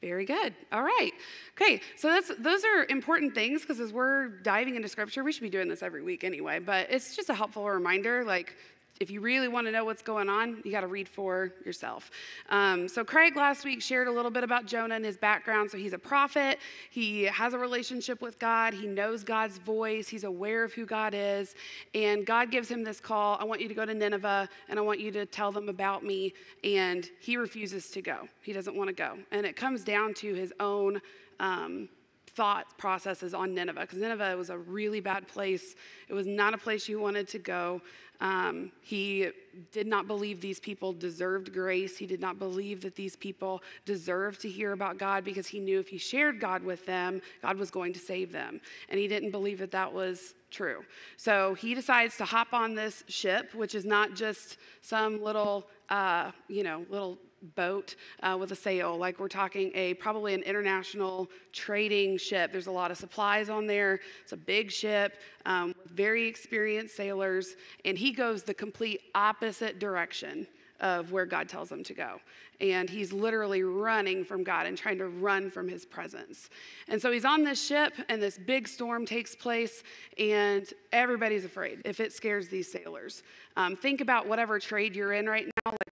Very 0.00 0.24
good. 0.24 0.52
All 0.72 0.82
right. 0.82 1.12
Okay. 1.52 1.80
So 1.96 2.08
that's 2.08 2.32
those 2.36 2.64
are 2.64 2.84
important 2.90 3.32
things 3.32 3.60
because 3.60 3.78
as 3.78 3.92
we're 3.92 4.26
diving 4.42 4.74
into 4.74 4.88
scripture, 4.88 5.22
we 5.22 5.30
should 5.30 5.42
be 5.42 5.50
doing 5.50 5.68
this 5.68 5.84
every 5.84 6.02
week 6.02 6.24
anyway. 6.24 6.58
But 6.58 6.90
it's 6.90 7.14
just 7.14 7.30
a 7.30 7.34
helpful 7.34 7.64
reminder. 7.70 8.24
Like 8.24 8.56
if 9.00 9.10
you 9.10 9.20
really 9.20 9.48
want 9.48 9.66
to 9.66 9.72
know 9.72 9.84
what's 9.84 10.02
going 10.02 10.28
on, 10.28 10.62
you 10.64 10.70
got 10.70 10.80
to 10.80 10.86
read 10.86 11.08
for 11.08 11.52
yourself. 11.64 12.10
Um, 12.48 12.88
so, 12.88 13.04
Craig 13.04 13.36
last 13.36 13.64
week 13.64 13.82
shared 13.82 14.08
a 14.08 14.12
little 14.12 14.30
bit 14.30 14.44
about 14.44 14.66
Jonah 14.66 14.94
and 14.94 15.04
his 15.04 15.16
background. 15.16 15.70
So, 15.70 15.78
he's 15.78 15.92
a 15.92 15.98
prophet, 15.98 16.58
he 16.90 17.24
has 17.24 17.54
a 17.54 17.58
relationship 17.58 18.22
with 18.22 18.38
God, 18.38 18.72
he 18.72 18.86
knows 18.86 19.22
God's 19.22 19.58
voice, 19.58 20.08
he's 20.08 20.24
aware 20.24 20.64
of 20.64 20.72
who 20.72 20.86
God 20.86 21.14
is. 21.14 21.54
And 21.94 22.24
God 22.26 22.50
gives 22.50 22.70
him 22.70 22.82
this 22.82 23.00
call 23.00 23.36
I 23.40 23.44
want 23.44 23.60
you 23.60 23.68
to 23.68 23.74
go 23.74 23.84
to 23.84 23.94
Nineveh 23.94 24.48
and 24.68 24.78
I 24.78 24.82
want 24.82 25.00
you 25.00 25.10
to 25.12 25.26
tell 25.26 25.52
them 25.52 25.68
about 25.68 26.04
me. 26.04 26.32
And 26.64 27.08
he 27.20 27.36
refuses 27.36 27.90
to 27.90 28.02
go, 28.02 28.28
he 28.42 28.52
doesn't 28.52 28.76
want 28.76 28.88
to 28.88 28.94
go. 28.94 29.18
And 29.30 29.44
it 29.44 29.56
comes 29.56 29.84
down 29.84 30.14
to 30.14 30.34
his 30.34 30.52
own. 30.60 31.00
Um, 31.38 31.88
thought 32.36 32.76
processes 32.76 33.32
on 33.32 33.54
Nineveh 33.54 33.80
because 33.80 33.98
Nineveh 33.98 34.36
was 34.36 34.50
a 34.50 34.58
really 34.58 35.00
bad 35.00 35.26
place. 35.26 35.74
It 36.08 36.12
was 36.12 36.26
not 36.26 36.52
a 36.52 36.58
place 36.58 36.86
you 36.86 37.00
wanted 37.00 37.26
to 37.28 37.38
go. 37.38 37.80
Um, 38.20 38.72
he 38.80 39.30
did 39.72 39.86
not 39.86 40.06
believe 40.06 40.40
these 40.40 40.60
people 40.60 40.92
deserved 40.92 41.52
grace. 41.52 41.96
He 41.96 42.06
did 42.06 42.20
not 42.20 42.38
believe 42.38 42.80
that 42.82 42.94
these 42.94 43.16
people 43.16 43.62
deserved 43.84 44.40
to 44.42 44.48
hear 44.48 44.72
about 44.72 44.98
God 44.98 45.24
because 45.24 45.46
he 45.46 45.58
knew 45.58 45.78
if 45.78 45.88
he 45.88 45.98
shared 45.98 46.40
God 46.40 46.62
with 46.62 46.84
them, 46.86 47.20
God 47.42 47.58
was 47.58 47.70
going 47.70 47.92
to 47.92 47.98
save 47.98 48.32
them. 48.32 48.60
And 48.88 48.98
he 48.98 49.08
didn't 49.08 49.30
believe 49.30 49.58
that 49.58 49.70
that 49.72 49.92
was 49.92 50.34
true. 50.50 50.84
So 51.16 51.54
he 51.54 51.74
decides 51.74 52.16
to 52.18 52.24
hop 52.24 52.52
on 52.52 52.74
this 52.74 53.04
ship, 53.08 53.54
which 53.54 53.74
is 53.74 53.84
not 53.84 54.14
just 54.14 54.58
some 54.80 55.22
little, 55.22 55.66
uh, 55.88 56.30
you 56.48 56.62
know, 56.62 56.84
little 56.88 57.18
boat 57.54 57.96
uh, 58.22 58.36
with 58.38 58.52
a 58.52 58.56
sail. 58.56 58.96
Like 58.96 59.20
we're 59.20 59.28
talking 59.28 59.70
a 59.74 59.94
probably 59.94 60.34
an 60.34 60.42
international 60.42 61.30
trading 61.52 62.18
ship. 62.18 62.52
There's 62.52 62.66
a 62.66 62.72
lot 62.72 62.90
of 62.90 62.96
supplies 62.96 63.48
on 63.48 63.66
there. 63.66 64.00
It's 64.22 64.32
a 64.32 64.36
big 64.36 64.70
ship 64.70 65.16
um, 65.46 65.74
very 65.86 66.26
experienced 66.26 66.96
sailors, 66.96 67.56
and 67.84 67.96
he 67.96 68.12
goes 68.12 68.42
the 68.42 68.52
complete 68.52 69.00
opposite 69.14 69.78
direction 69.78 70.46
of 70.80 71.10
where 71.10 71.24
God 71.24 71.48
tells 71.48 71.72
him 71.72 71.82
to 71.84 71.94
go. 71.94 72.20
And 72.60 72.90
he's 72.90 73.12
literally 73.12 73.62
running 73.62 74.24
from 74.24 74.42
God 74.42 74.66
and 74.66 74.76
trying 74.76 74.98
to 74.98 75.08
run 75.08 75.50
from 75.50 75.68
his 75.68 75.86
presence. 75.86 76.50
And 76.88 77.00
so 77.00 77.10
he's 77.10 77.24
on 77.24 77.44
this 77.44 77.64
ship, 77.64 77.94
and 78.08 78.20
this 78.20 78.38
big 78.38 78.68
storm 78.68 79.06
takes 79.06 79.34
place, 79.34 79.82
and 80.18 80.66
everybody's 80.92 81.44
afraid 81.44 81.80
if 81.84 82.00
it 82.00 82.12
scares 82.12 82.48
these 82.48 82.70
sailors. 82.70 83.22
Um, 83.56 83.76
think 83.76 84.00
about 84.00 84.26
whatever 84.26 84.58
trade 84.58 84.94
you're 84.96 85.14
in 85.14 85.26
right 85.26 85.46
now. 85.46 85.72
Like 85.72 85.85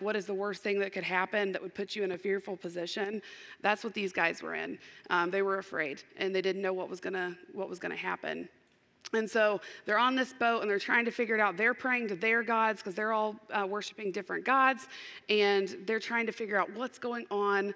what 0.00 0.16
is 0.16 0.26
the 0.26 0.34
worst 0.34 0.62
thing 0.62 0.78
that 0.80 0.92
could 0.92 1.04
happen 1.04 1.52
that 1.52 1.62
would 1.62 1.74
put 1.74 1.94
you 1.94 2.04
in 2.04 2.12
a 2.12 2.18
fearful 2.18 2.56
position? 2.56 3.22
That's 3.62 3.84
what 3.84 3.94
these 3.94 4.12
guys 4.12 4.42
were 4.42 4.54
in. 4.54 4.78
Um, 5.10 5.30
they 5.30 5.42
were 5.42 5.58
afraid, 5.58 6.02
and 6.16 6.34
they 6.34 6.42
didn't 6.42 6.62
know 6.62 6.72
what 6.72 6.88
was 6.88 7.00
gonna 7.00 7.36
what 7.52 7.68
was 7.68 7.78
gonna 7.78 7.96
happen. 7.96 8.48
And 9.12 9.28
so 9.28 9.60
they're 9.86 9.98
on 9.98 10.14
this 10.14 10.32
boat 10.32 10.60
and 10.62 10.70
they're 10.70 10.78
trying 10.78 11.04
to 11.04 11.10
figure 11.10 11.34
it 11.34 11.40
out. 11.40 11.56
They're 11.56 11.74
praying 11.74 12.08
to 12.08 12.14
their 12.14 12.42
gods 12.42 12.80
because 12.80 12.94
they're 12.94 13.12
all 13.12 13.34
uh, 13.52 13.66
worshiping 13.66 14.12
different 14.12 14.44
gods. 14.44 14.86
And 15.28 15.76
they're 15.86 15.98
trying 15.98 16.26
to 16.26 16.32
figure 16.32 16.56
out 16.56 16.72
what's 16.74 16.98
going 16.98 17.26
on. 17.30 17.74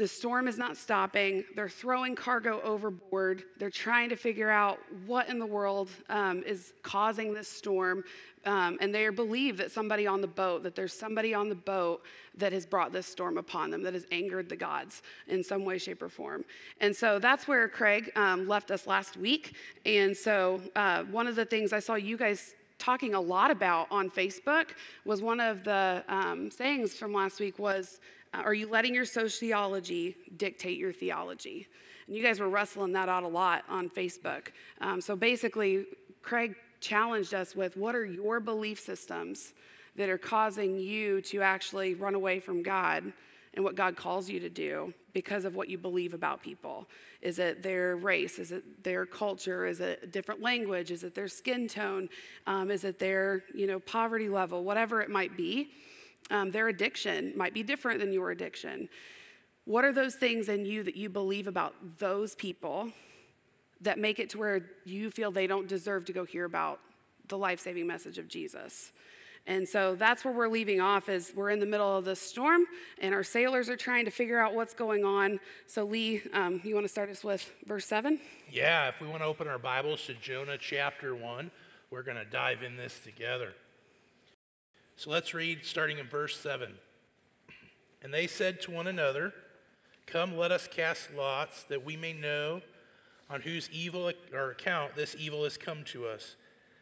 The 0.00 0.08
storm 0.08 0.48
is 0.48 0.56
not 0.56 0.78
stopping. 0.78 1.44
They're 1.54 1.68
throwing 1.68 2.14
cargo 2.14 2.58
overboard. 2.62 3.44
They're 3.58 3.68
trying 3.68 4.08
to 4.08 4.16
figure 4.16 4.48
out 4.48 4.78
what 5.04 5.28
in 5.28 5.38
the 5.38 5.44
world 5.44 5.90
um, 6.08 6.42
is 6.44 6.72
causing 6.82 7.34
this 7.34 7.48
storm. 7.48 8.04
Um, 8.46 8.78
and 8.80 8.94
they 8.94 9.06
believe 9.10 9.58
that 9.58 9.70
somebody 9.70 10.06
on 10.06 10.22
the 10.22 10.26
boat, 10.26 10.62
that 10.62 10.74
there's 10.74 10.94
somebody 10.94 11.34
on 11.34 11.50
the 11.50 11.54
boat 11.54 12.02
that 12.38 12.50
has 12.54 12.64
brought 12.64 12.92
this 12.92 13.06
storm 13.06 13.36
upon 13.36 13.68
them, 13.70 13.82
that 13.82 13.92
has 13.92 14.06
angered 14.10 14.48
the 14.48 14.56
gods 14.56 15.02
in 15.28 15.44
some 15.44 15.66
way, 15.66 15.76
shape, 15.76 16.00
or 16.00 16.08
form. 16.08 16.46
And 16.80 16.96
so 16.96 17.18
that's 17.18 17.46
where 17.46 17.68
Craig 17.68 18.10
um, 18.16 18.48
left 18.48 18.70
us 18.70 18.86
last 18.86 19.18
week. 19.18 19.54
And 19.84 20.16
so 20.16 20.62
uh, 20.76 21.02
one 21.02 21.26
of 21.26 21.36
the 21.36 21.44
things 21.44 21.74
I 21.74 21.78
saw 21.78 21.96
you 21.96 22.16
guys 22.16 22.54
talking 22.78 23.12
a 23.14 23.20
lot 23.20 23.50
about 23.50 23.86
on 23.90 24.08
Facebook 24.10 24.70
was 25.04 25.20
one 25.20 25.40
of 25.40 25.62
the 25.62 26.02
um, 26.08 26.50
sayings 26.50 26.94
from 26.94 27.12
last 27.12 27.38
week 27.38 27.58
was, 27.58 28.00
"Are 28.32 28.54
you 28.54 28.68
letting 28.68 28.94
your 28.94 29.04
sociology 29.04 30.16
dictate 30.36 30.78
your 30.78 30.92
theology?" 30.92 31.68
And 32.06 32.16
you 32.16 32.22
guys 32.22 32.40
were 32.40 32.48
wrestling 32.48 32.92
that 32.92 33.08
out 33.08 33.22
a 33.22 33.28
lot 33.28 33.64
on 33.68 33.88
Facebook. 33.88 34.48
Um, 34.80 35.00
so 35.00 35.16
basically, 35.16 35.86
Craig 36.22 36.54
challenged 36.80 37.34
us 37.34 37.54
with 37.54 37.76
what 37.76 37.94
are 37.94 38.04
your 38.04 38.40
belief 38.40 38.80
systems 38.80 39.54
that 39.96 40.08
are 40.08 40.18
causing 40.18 40.78
you 40.78 41.20
to 41.20 41.42
actually 41.42 41.94
run 41.94 42.14
away 42.14 42.40
from 42.40 42.62
God 42.62 43.12
and 43.54 43.64
what 43.64 43.74
God 43.74 43.96
calls 43.96 44.28
you 44.28 44.40
to 44.40 44.48
do 44.48 44.94
because 45.12 45.44
of 45.44 45.56
what 45.56 45.68
you 45.68 45.76
believe 45.76 46.14
about 46.14 46.40
people. 46.40 46.88
Is 47.20 47.38
it 47.38 47.62
their 47.62 47.96
race? 47.96 48.38
Is 48.38 48.52
it 48.52 48.84
their 48.84 49.04
culture? 49.04 49.66
Is 49.66 49.80
it 49.80 50.00
a 50.02 50.06
different 50.06 50.40
language? 50.40 50.90
Is 50.90 51.02
it 51.02 51.14
their 51.14 51.28
skin 51.28 51.66
tone? 51.66 52.08
Um, 52.46 52.70
is 52.70 52.84
it 52.84 52.98
their 52.98 53.42
you 53.54 53.66
know 53.66 53.80
poverty 53.80 54.28
level? 54.28 54.62
Whatever 54.62 55.00
it 55.02 55.10
might 55.10 55.36
be, 55.36 55.72
um, 56.30 56.50
their 56.50 56.68
addiction 56.68 57.32
might 57.36 57.54
be 57.54 57.62
different 57.62 58.00
than 58.00 58.12
your 58.12 58.30
addiction. 58.30 58.88
What 59.64 59.84
are 59.84 59.92
those 59.92 60.14
things 60.14 60.48
in 60.48 60.64
you 60.64 60.82
that 60.82 60.96
you 60.96 61.08
believe 61.08 61.46
about 61.46 61.74
those 61.98 62.34
people 62.34 62.90
that 63.80 63.98
make 63.98 64.18
it 64.18 64.30
to 64.30 64.38
where 64.38 64.66
you 64.84 65.10
feel 65.10 65.30
they 65.30 65.46
don't 65.46 65.66
deserve 65.66 66.04
to 66.06 66.12
go 66.12 66.24
hear 66.24 66.44
about 66.44 66.80
the 67.28 67.38
life-saving 67.38 67.86
message 67.86 68.18
of 68.18 68.28
Jesus. 68.28 68.92
And 69.46 69.66
so 69.66 69.94
that's 69.94 70.24
where 70.24 70.34
we're 70.34 70.48
leaving 70.48 70.80
off 70.80 71.08
is 71.08 71.32
we're 71.34 71.50
in 71.50 71.60
the 71.60 71.66
middle 71.66 71.96
of 71.96 72.04
the 72.04 72.14
storm 72.14 72.66
and 73.00 73.14
our 73.14 73.22
sailors 73.22 73.70
are 73.70 73.76
trying 73.76 74.04
to 74.04 74.10
figure 74.10 74.38
out 74.38 74.54
what's 74.54 74.74
going 74.74 75.04
on. 75.04 75.40
So 75.66 75.84
Lee, 75.84 76.22
um, 76.34 76.60
you 76.62 76.74
want 76.74 76.84
to 76.84 76.92
start 76.92 77.08
us 77.08 77.24
with 77.24 77.50
verse 77.66 77.86
7? 77.86 78.20
Yeah, 78.50 78.88
if 78.88 79.00
we 79.00 79.08
want 79.08 79.22
to 79.22 79.26
open 79.26 79.48
our 79.48 79.58
Bibles 79.58 80.04
to 80.06 80.14
Jonah 80.14 80.58
chapter 80.58 81.14
1, 81.14 81.50
we're 81.90 82.02
going 82.02 82.18
to 82.18 82.24
dive 82.24 82.62
in 82.62 82.76
this 82.76 83.00
together. 83.02 83.54
So 85.00 85.08
let's 85.08 85.32
read 85.32 85.64
starting 85.64 85.96
in 85.96 86.06
verse 86.06 86.38
7. 86.38 86.74
And 88.02 88.12
they 88.12 88.26
said 88.26 88.60
to 88.60 88.70
one 88.70 88.86
another, 88.86 89.32
Come, 90.04 90.36
let 90.36 90.52
us 90.52 90.68
cast 90.70 91.14
lots 91.16 91.62
that 91.70 91.86
we 91.86 91.96
may 91.96 92.12
know 92.12 92.60
on 93.30 93.40
whose 93.40 93.70
evil 93.70 94.12
or 94.30 94.50
account 94.50 94.96
this 94.96 95.16
evil 95.18 95.44
has 95.44 95.56
come 95.56 95.84
to 95.84 96.06
us. 96.06 96.36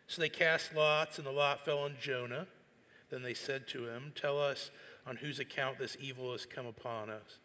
So 0.09 0.21
they 0.21 0.29
cast 0.29 0.75
lots, 0.75 1.19
and 1.19 1.29
the 1.29 1.31
lot 1.31 1.65
fell 1.65 1.79
on 1.79 1.95
Jonah. 2.01 2.49
Then 3.09 3.23
they 3.23 3.35
said 3.35 3.69
to 3.69 3.87
him, 3.87 4.11
Tell 4.17 4.37
us 4.37 4.73
on 5.07 5.15
whose 5.15 5.39
account 5.39 5.79
this 5.79 5.97
evil 6.01 6.33
has 6.33 6.45
come 6.45 6.67
upon 6.67 7.11
us. 7.11 7.39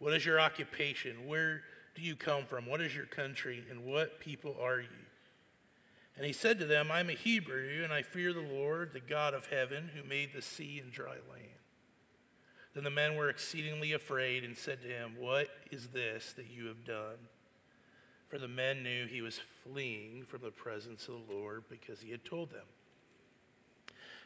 What 0.00 0.12
is 0.12 0.26
your 0.26 0.38
occupation? 0.38 1.26
Where 1.26 1.62
do 1.94 2.02
you 2.02 2.14
come 2.14 2.44
from? 2.44 2.66
What 2.66 2.82
is 2.82 2.94
your 2.94 3.06
country? 3.06 3.64
And 3.70 3.86
what 3.86 4.20
people 4.20 4.54
are 4.60 4.80
you? 4.80 5.03
And 6.16 6.24
he 6.24 6.32
said 6.32 6.58
to 6.60 6.64
them, 6.64 6.90
I'm 6.92 7.10
a 7.10 7.14
Hebrew, 7.14 7.82
and 7.82 7.92
I 7.92 8.02
fear 8.02 8.32
the 8.32 8.40
Lord, 8.40 8.92
the 8.92 9.00
God 9.00 9.34
of 9.34 9.46
heaven, 9.46 9.90
who 9.94 10.08
made 10.08 10.32
the 10.32 10.42
sea 10.42 10.78
and 10.82 10.92
dry 10.92 11.16
land. 11.30 11.58
Then 12.74 12.84
the 12.84 12.90
men 12.90 13.16
were 13.16 13.28
exceedingly 13.28 13.92
afraid 13.92 14.44
and 14.44 14.56
said 14.56 14.82
to 14.82 14.88
him, 14.88 15.14
What 15.18 15.48
is 15.70 15.88
this 15.88 16.32
that 16.36 16.50
you 16.50 16.66
have 16.66 16.84
done? 16.84 17.28
For 18.28 18.38
the 18.38 18.48
men 18.48 18.82
knew 18.82 19.06
he 19.06 19.22
was 19.22 19.40
fleeing 19.62 20.24
from 20.26 20.42
the 20.42 20.50
presence 20.50 21.08
of 21.08 21.14
the 21.14 21.34
Lord 21.34 21.64
because 21.68 22.00
he 22.00 22.10
had 22.10 22.24
told 22.24 22.50
them. 22.50 22.66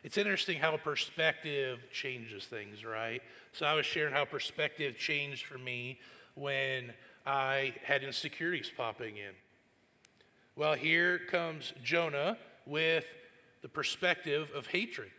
It's 0.02 0.16
interesting 0.16 0.58
how 0.58 0.76
perspective 0.76 1.80
changes 1.92 2.44
things, 2.44 2.84
right? 2.84 3.20
So 3.52 3.66
I 3.66 3.74
was 3.74 3.84
sharing 3.84 4.14
how 4.14 4.24
perspective 4.24 4.96
changed 4.96 5.44
for 5.44 5.58
me 5.58 5.98
when 6.34 6.92
I 7.26 7.74
had 7.82 8.04
insecurities 8.04 8.70
popping 8.74 9.16
in. 9.16 9.32
Well, 10.58 10.74
here 10.74 11.20
comes 11.20 11.72
Jonah 11.84 12.36
with 12.66 13.04
the 13.62 13.68
perspective 13.68 14.50
of 14.56 14.66
hatred 14.66 15.12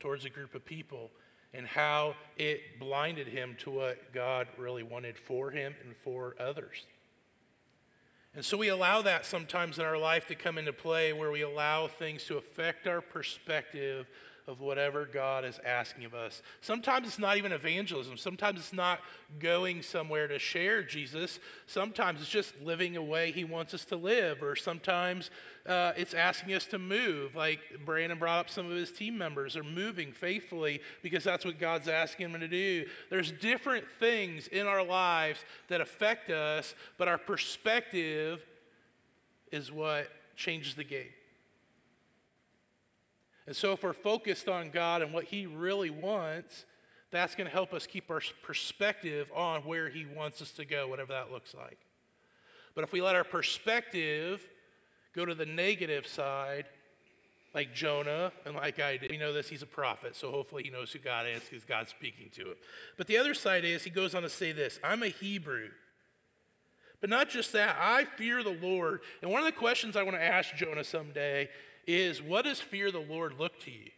towards 0.00 0.24
a 0.24 0.30
group 0.30 0.56
of 0.56 0.64
people 0.64 1.12
and 1.52 1.64
how 1.64 2.16
it 2.36 2.80
blinded 2.80 3.28
him 3.28 3.54
to 3.60 3.70
what 3.70 4.12
God 4.12 4.48
really 4.58 4.82
wanted 4.82 5.16
for 5.16 5.52
him 5.52 5.76
and 5.84 5.94
for 6.02 6.34
others. 6.40 6.86
And 8.34 8.44
so 8.44 8.56
we 8.56 8.66
allow 8.66 9.00
that 9.02 9.26
sometimes 9.26 9.78
in 9.78 9.84
our 9.84 9.96
life 9.96 10.26
to 10.26 10.34
come 10.34 10.58
into 10.58 10.72
play 10.72 11.12
where 11.12 11.30
we 11.30 11.42
allow 11.42 11.86
things 11.86 12.24
to 12.24 12.36
affect 12.36 12.88
our 12.88 13.00
perspective 13.00 14.08
of 14.46 14.60
whatever 14.60 15.08
God 15.10 15.44
is 15.44 15.58
asking 15.64 16.04
of 16.04 16.14
us. 16.14 16.42
Sometimes 16.60 17.08
it's 17.08 17.18
not 17.18 17.38
even 17.38 17.52
evangelism. 17.52 18.16
Sometimes 18.18 18.58
it's 18.60 18.74
not 18.74 19.00
going 19.38 19.82
somewhere 19.82 20.28
to 20.28 20.38
share 20.38 20.82
Jesus. 20.82 21.40
Sometimes 21.66 22.20
it's 22.20 22.28
just 22.28 22.52
living 22.62 22.96
a 22.96 23.02
way 23.02 23.32
He 23.32 23.44
wants 23.44 23.72
us 23.72 23.86
to 23.86 23.96
live. 23.96 24.42
Or 24.42 24.54
sometimes 24.54 25.30
uh, 25.66 25.92
it's 25.96 26.12
asking 26.12 26.52
us 26.52 26.66
to 26.66 26.78
move, 26.78 27.34
like 27.34 27.60
Brandon 27.86 28.18
brought 28.18 28.38
up 28.38 28.50
some 28.50 28.70
of 28.70 28.76
his 28.76 28.92
team 28.92 29.16
members 29.16 29.56
are 29.56 29.64
moving 29.64 30.12
faithfully 30.12 30.80
because 31.02 31.24
that's 31.24 31.44
what 31.44 31.58
God's 31.58 31.88
asking 31.88 32.32
them 32.32 32.40
to 32.42 32.48
do. 32.48 32.84
There's 33.08 33.32
different 33.32 33.86
things 33.98 34.46
in 34.48 34.66
our 34.66 34.84
lives 34.84 35.42
that 35.68 35.80
affect 35.80 36.28
us, 36.28 36.74
but 36.98 37.08
our 37.08 37.18
perspective 37.18 38.44
is 39.50 39.72
what 39.72 40.08
changes 40.36 40.74
the 40.74 40.84
game. 40.84 41.12
And 43.46 43.54
so, 43.54 43.72
if 43.72 43.82
we're 43.82 43.92
focused 43.92 44.48
on 44.48 44.70
God 44.70 45.02
and 45.02 45.12
what 45.12 45.24
He 45.24 45.46
really 45.46 45.90
wants, 45.90 46.64
that's 47.10 47.34
going 47.34 47.46
to 47.46 47.52
help 47.52 47.72
us 47.74 47.86
keep 47.86 48.10
our 48.10 48.22
perspective 48.42 49.30
on 49.34 49.62
where 49.62 49.88
He 49.88 50.06
wants 50.06 50.40
us 50.40 50.50
to 50.52 50.64
go, 50.64 50.88
whatever 50.88 51.12
that 51.12 51.30
looks 51.30 51.54
like. 51.54 51.78
But 52.74 52.84
if 52.84 52.92
we 52.92 53.02
let 53.02 53.14
our 53.14 53.24
perspective 53.24 54.46
go 55.14 55.24
to 55.24 55.34
the 55.34 55.46
negative 55.46 56.06
side, 56.06 56.64
like 57.54 57.72
Jonah 57.72 58.32
and 58.44 58.56
like 58.56 58.80
I 58.80 58.96
did, 58.96 59.10
we 59.10 59.16
know 59.16 59.32
this, 59.32 59.48
he's 59.48 59.62
a 59.62 59.66
prophet, 59.66 60.16
so 60.16 60.30
hopefully 60.32 60.64
he 60.64 60.70
knows 60.70 60.90
who 60.90 60.98
God 60.98 61.26
is 61.28 61.42
because 61.48 61.64
God's 61.64 61.90
speaking 61.90 62.30
to 62.32 62.42
him. 62.42 62.56
But 62.98 63.06
the 63.06 63.16
other 63.16 63.32
side 63.32 63.64
is, 63.64 63.84
he 63.84 63.90
goes 63.90 64.14
on 64.14 64.22
to 64.22 64.28
say 64.28 64.52
this 64.52 64.80
I'm 64.82 65.02
a 65.02 65.08
Hebrew. 65.08 65.68
But 67.00 67.10
not 67.10 67.28
just 67.28 67.52
that, 67.52 67.76
I 67.78 68.06
fear 68.16 68.42
the 68.42 68.56
Lord. 68.62 69.00
And 69.20 69.30
one 69.30 69.40
of 69.40 69.44
the 69.44 69.52
questions 69.52 69.94
I 69.94 70.02
want 70.02 70.16
to 70.16 70.22
ask 70.22 70.54
Jonah 70.54 70.84
someday 70.84 71.50
is 71.86 72.22
what 72.22 72.44
does 72.44 72.60
fear 72.60 72.90
the 72.90 72.98
Lord 72.98 73.34
look 73.38 73.58
to 73.60 73.70
you? 73.70 73.90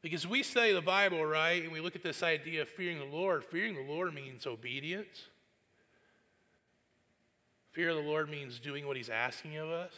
Because 0.00 0.26
we 0.26 0.42
study 0.42 0.72
the 0.72 0.80
Bible, 0.80 1.24
right, 1.24 1.62
and 1.62 1.72
we 1.72 1.80
look 1.80 1.96
at 1.96 2.02
this 2.02 2.22
idea 2.22 2.62
of 2.62 2.68
fearing 2.68 2.98
the 2.98 3.04
Lord. 3.04 3.44
Fearing 3.44 3.74
the 3.74 3.92
Lord 3.92 4.14
means 4.14 4.46
obedience. 4.46 5.24
Fear 7.72 7.90
of 7.90 7.96
the 7.96 8.02
Lord 8.02 8.30
means 8.30 8.58
doing 8.58 8.86
what 8.86 8.96
He's 8.96 9.10
asking 9.10 9.56
of 9.56 9.70
us. 9.70 9.92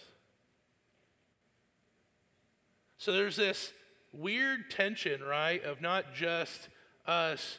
So 2.99 3.12
there's 3.12 3.37
this 3.37 3.73
weird 4.12 4.70
tension, 4.70 5.23
right, 5.23 5.62
of 5.64 5.80
not 5.80 6.14
just 6.14 6.68
us 7.06 7.59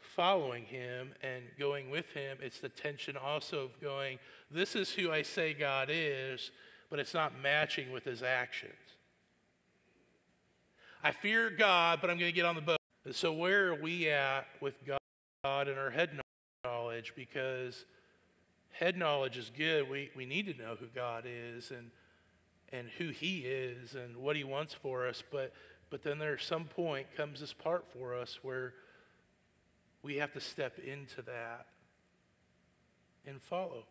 following 0.00 0.64
Him 0.64 1.12
and 1.22 1.42
going 1.58 1.90
with 1.90 2.10
Him, 2.10 2.38
it's 2.40 2.60
the 2.60 2.68
tension 2.68 3.16
also 3.16 3.64
of 3.64 3.80
going, 3.80 4.18
this 4.50 4.76
is 4.76 4.92
who 4.92 5.10
I 5.10 5.22
say 5.22 5.54
God 5.54 5.88
is, 5.90 6.50
but 6.94 7.00
it's 7.00 7.12
not 7.12 7.32
matching 7.42 7.90
with 7.90 8.04
his 8.04 8.22
actions. 8.22 8.72
I 11.02 11.10
fear 11.10 11.50
God, 11.50 11.98
but 12.00 12.08
I'm 12.08 12.20
going 12.20 12.30
to 12.30 12.32
get 12.32 12.44
on 12.44 12.54
the 12.54 12.60
boat. 12.60 12.78
So, 13.10 13.32
where 13.32 13.72
are 13.72 13.74
we 13.74 14.08
at 14.08 14.46
with 14.60 14.74
God 14.86 15.66
and 15.66 15.76
our 15.76 15.90
head 15.90 16.20
knowledge? 16.64 17.12
Because 17.16 17.84
head 18.70 18.96
knowledge 18.96 19.36
is 19.36 19.50
good. 19.58 19.90
We, 19.90 20.12
we 20.14 20.24
need 20.24 20.46
to 20.46 20.54
know 20.56 20.76
who 20.78 20.86
God 20.86 21.24
is 21.26 21.72
and, 21.72 21.90
and 22.72 22.86
who 22.96 23.08
He 23.08 23.38
is 23.38 23.96
and 23.96 24.16
what 24.16 24.36
He 24.36 24.44
wants 24.44 24.72
for 24.72 25.08
us. 25.08 25.20
But, 25.32 25.52
but 25.90 26.04
then 26.04 26.20
there's 26.20 26.44
some 26.44 26.66
point 26.66 27.08
comes 27.16 27.40
this 27.40 27.52
part 27.52 27.86
for 27.92 28.14
us 28.14 28.38
where 28.40 28.72
we 30.04 30.18
have 30.18 30.32
to 30.34 30.40
step 30.40 30.78
into 30.78 31.22
that 31.22 31.66
and 33.26 33.42
follow. 33.42 33.82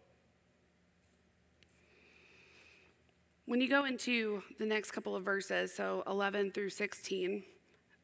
When 3.45 3.59
you 3.59 3.67
go 3.67 3.83
into 3.83 4.41
the 4.57 4.65
next 4.65 4.91
couple 4.91 5.15
of 5.15 5.23
verses, 5.23 5.75
so 5.75 6.03
11 6.07 6.51
through 6.51 6.69
16, 6.69 7.43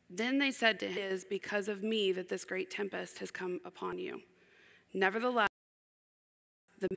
then 0.10 0.38
they 0.38 0.52
said 0.52 0.80
to 0.82 0.88
him, 0.88 1.12
his, 1.12 1.24
Because 1.24 1.70
of 1.70 1.82
me 1.82 2.12
that 2.12 2.28
this 2.28 2.44
great 2.44 2.70
tempest 2.70 3.20
has 3.20 3.32
come 3.32 3.62
upon 3.64 4.00
you. 4.00 4.22
Nevertheless, 4.94 5.48
the, 6.80 6.90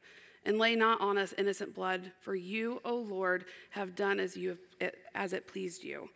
and 0.44 0.58
lay 0.58 0.75
not 0.75 1.00
on 1.00 1.18
us 1.18 1.32
innocent 1.38 1.72
blood, 1.72 2.11
for 2.20 2.34
you, 2.34 2.80
O 2.84 2.96
Lord, 2.96 3.44
have 3.70 3.94
done 3.94 4.18
as 4.18 4.37
you 4.37 4.58
have, 4.80 4.92
as 5.14 5.32
it 5.32 5.46
pleased 5.46 5.84
you. 5.84 6.08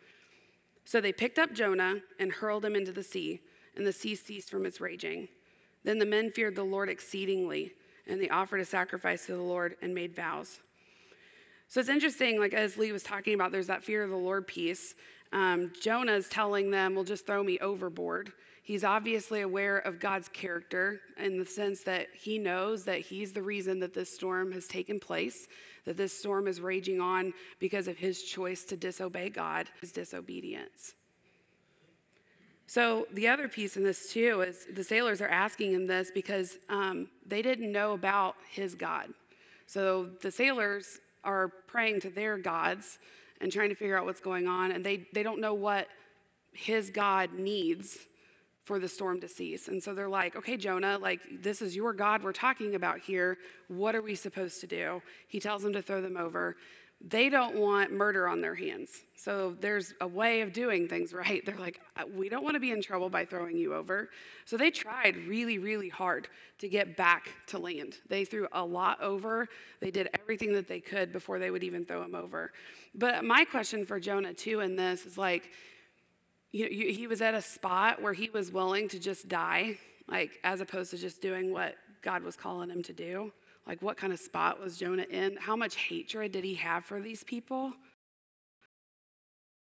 So 0.83 0.99
they 0.99 1.13
picked 1.13 1.39
up 1.39 1.53
Jonah 1.53 2.01
and 2.19 2.31
hurled 2.31 2.65
him 2.65 2.75
into 2.75 2.91
the 2.91 3.03
sea, 3.03 3.39
and 3.75 3.87
the 3.87 3.93
sea 3.93 4.15
ceased 4.15 4.49
from 4.49 4.65
its 4.65 4.81
raging. 4.81 5.29
Then 5.85 5.99
the 5.99 6.05
men 6.05 6.31
feared 6.31 6.55
the 6.55 6.63
Lord 6.63 6.89
exceedingly, 6.89 7.73
and 8.05 8.21
they 8.21 8.29
offered 8.29 8.59
a 8.59 8.65
sacrifice 8.65 9.27
to 9.27 9.33
the 9.33 9.41
Lord 9.41 9.77
and 9.81 9.95
made 9.95 10.13
vows. 10.13 10.59
So 11.69 11.79
it's 11.79 11.89
interesting, 11.89 12.39
like 12.39 12.53
as 12.53 12.77
Lee 12.77 12.91
was 12.91 13.03
talking 13.03 13.33
about, 13.33 13.51
there's 13.51 13.67
that 13.67 13.83
fear 13.83 14.03
of 14.03 14.09
the 14.09 14.17
Lord 14.17 14.47
piece. 14.47 14.95
Um, 15.33 15.71
Jonah's 15.81 16.29
telling 16.29 16.71
them, 16.71 16.95
well, 16.95 17.03
just 17.03 17.25
throw 17.25 17.43
me 17.43 17.59
overboard. 17.59 18.31
He's 18.63 18.83
obviously 18.83 19.41
aware 19.41 19.77
of 19.77 19.99
God's 19.99 20.27
character 20.27 20.99
in 21.17 21.37
the 21.37 21.45
sense 21.45 21.83
that 21.83 22.07
he 22.13 22.37
knows 22.37 22.83
that 22.85 22.99
he's 22.99 23.33
the 23.33 23.41
reason 23.41 23.79
that 23.79 23.93
this 23.93 24.13
storm 24.13 24.51
has 24.51 24.67
taken 24.67 24.99
place, 24.99 25.47
that 25.85 25.97
this 25.97 26.17
storm 26.17 26.47
is 26.47 26.59
raging 26.59 26.99
on 26.99 27.33
because 27.59 27.87
of 27.87 27.97
his 27.97 28.23
choice 28.23 28.63
to 28.65 28.77
disobey 28.77 29.29
God, 29.29 29.67
his 29.79 29.91
disobedience. 29.91 30.95
So, 32.69 33.07
the 33.13 33.29
other 33.29 33.47
piece 33.47 33.77
in 33.77 33.83
this 33.85 34.11
too 34.11 34.41
is 34.41 34.67
the 34.73 34.83
sailors 34.83 35.21
are 35.21 35.29
asking 35.29 35.71
him 35.71 35.87
this 35.87 36.11
because 36.13 36.57
um, 36.67 37.07
they 37.25 37.41
didn't 37.41 37.71
know 37.71 37.93
about 37.93 38.35
his 38.51 38.75
God. 38.75 39.13
So, 39.65 40.09
the 40.21 40.31
sailors 40.31 40.99
are 41.27 41.49
praying 41.67 41.99
to 42.01 42.09
their 42.09 42.37
gods 42.39 42.97
and 43.39 43.51
trying 43.51 43.69
to 43.69 43.75
figure 43.75 43.95
out 43.95 44.05
what's 44.05 44.21
going 44.21 44.47
on, 44.47 44.71
and 44.71 44.83
they, 44.83 45.05
they 45.13 45.21
don't 45.21 45.39
know 45.39 45.53
what 45.53 45.87
his 46.53 46.89
God 46.89 47.33
needs 47.33 47.99
for 48.63 48.79
the 48.79 48.87
storm 48.89 49.21
to 49.21 49.27
cease. 49.27 49.67
And 49.67 49.81
so 49.81 49.93
they're 49.93 50.09
like, 50.09 50.35
okay, 50.35 50.57
Jonah, 50.57 50.97
like, 50.97 51.21
this 51.41 51.61
is 51.61 51.75
your 51.75 51.93
God 51.93 52.23
we're 52.23 52.33
talking 52.33 52.73
about 52.73 52.99
here. 52.99 53.37
What 53.67 53.95
are 53.95 54.01
we 54.01 54.15
supposed 54.15 54.59
to 54.61 54.67
do? 54.67 55.01
He 55.27 55.39
tells 55.39 55.61
them 55.61 55.73
to 55.73 55.81
throw 55.81 56.01
them 56.01 56.17
over. 56.17 56.57
They 56.99 57.29
don't 57.29 57.55
want 57.55 57.91
murder 57.91 58.27
on 58.27 58.41
their 58.41 58.55
hands. 58.55 58.89
So 59.15 59.55
there's 59.59 59.93
a 60.01 60.07
way 60.07 60.41
of 60.41 60.51
doing 60.51 60.87
things 60.87 61.13
right. 61.13 61.45
They're 61.45 61.57
like, 61.57 61.79
uh, 61.95 62.03
we 62.11 62.27
don't 62.29 62.43
want 62.43 62.55
to 62.55 62.59
be 62.59 62.71
in 62.71 62.81
trouble 62.81 63.09
by 63.09 63.25
throwing 63.25 63.57
you 63.57 63.73
over. 63.75 64.09
So 64.45 64.57
they 64.57 64.71
tried 64.71 65.15
really, 65.27 65.59
really 65.59 65.89
hard 65.89 66.27
to 66.59 66.67
get 66.67 66.97
back 66.97 67.29
to 67.47 67.59
land. 67.59 67.97
They 68.09 68.25
threw 68.25 68.47
a 68.51 68.65
lot 68.65 69.01
over. 69.01 69.47
They 69.79 69.91
did 69.91 70.09
everything 70.19 70.53
that 70.53 70.67
they 70.67 70.79
could 70.79 71.13
before 71.13 71.37
they 71.37 71.51
would 71.51 71.63
even 71.63 71.85
throw 71.85 72.01
him 72.01 72.15
over. 72.15 72.51
But 72.95 73.23
my 73.23 73.45
question 73.45 73.85
for 73.85 73.99
Jonah, 73.99 74.33
too, 74.33 74.61
in 74.61 74.75
this 74.75 75.05
is 75.05 75.17
like, 75.17 75.51
you, 76.51 76.65
you, 76.67 76.93
he 76.93 77.05
was 77.07 77.21
at 77.21 77.35
a 77.35 77.41
spot 77.41 78.01
where 78.01 78.13
he 78.13 78.29
was 78.29 78.51
willing 78.51 78.87
to 78.89 78.99
just 78.99 79.27
die, 79.27 79.77
like 80.07 80.39
as 80.43 80.61
opposed 80.61 80.91
to 80.91 80.97
just 80.97 81.21
doing 81.21 81.51
what 81.51 81.75
God 82.01 82.23
was 82.23 82.35
calling 82.35 82.69
him 82.69 82.81
to 82.83 82.93
do. 82.93 83.31
Like, 83.67 83.81
what 83.81 83.97
kind 83.97 84.13
of 84.13 84.19
spot 84.19 84.61
was 84.61 84.77
Jonah 84.77 85.05
in? 85.09 85.37
How 85.37 85.55
much 85.55 85.75
hatred 85.75 86.31
did 86.31 86.43
he 86.43 86.55
have 86.55 86.85
for 86.85 87.01
these 87.01 87.23
people? 87.23 87.73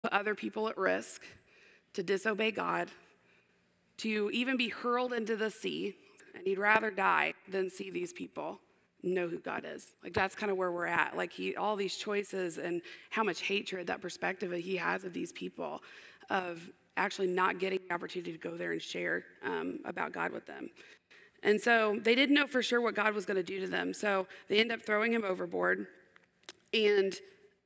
Put 0.02 0.12
other 0.12 0.34
people 0.34 0.68
at 0.68 0.76
risk 0.76 1.22
to 1.94 2.02
disobey 2.02 2.50
God, 2.50 2.90
to 3.98 4.30
even 4.32 4.56
be 4.56 4.68
hurled 4.68 5.12
into 5.12 5.36
the 5.36 5.50
sea, 5.50 5.96
and 6.34 6.46
he'd 6.46 6.58
rather 6.58 6.90
die 6.90 7.34
than 7.48 7.70
see 7.70 7.90
these 7.90 8.12
people 8.12 8.60
know 9.02 9.28
who 9.28 9.38
God 9.38 9.64
is. 9.66 9.94
Like 10.02 10.12
that's 10.12 10.34
kind 10.34 10.50
of 10.50 10.58
where 10.58 10.70
we're 10.70 10.86
at. 10.86 11.16
Like 11.16 11.32
he 11.32 11.56
all 11.56 11.76
these 11.76 11.96
choices 11.96 12.58
and 12.58 12.82
how 13.10 13.22
much 13.22 13.42
hatred 13.42 13.86
that 13.86 14.00
perspective 14.00 14.50
that 14.50 14.60
he 14.60 14.76
has 14.76 15.04
of 15.04 15.12
these 15.12 15.32
people 15.32 15.82
of 16.30 16.68
actually 16.96 17.28
not 17.28 17.58
getting 17.58 17.78
the 17.88 17.94
opportunity 17.94 18.32
to 18.32 18.38
go 18.38 18.56
there 18.56 18.72
and 18.72 18.82
share 18.82 19.24
um, 19.44 19.78
about 19.84 20.12
God 20.12 20.32
with 20.32 20.46
them. 20.46 20.68
And 21.42 21.60
so 21.60 21.98
they 22.02 22.14
didn't 22.14 22.34
know 22.34 22.46
for 22.46 22.62
sure 22.62 22.80
what 22.80 22.94
God 22.94 23.14
was 23.14 23.24
going 23.24 23.36
to 23.36 23.42
do 23.42 23.60
to 23.60 23.68
them. 23.68 23.94
So 23.94 24.26
they 24.48 24.58
end 24.58 24.72
up 24.72 24.82
throwing 24.84 25.12
him 25.12 25.24
overboard 25.24 25.86
and 26.74 27.14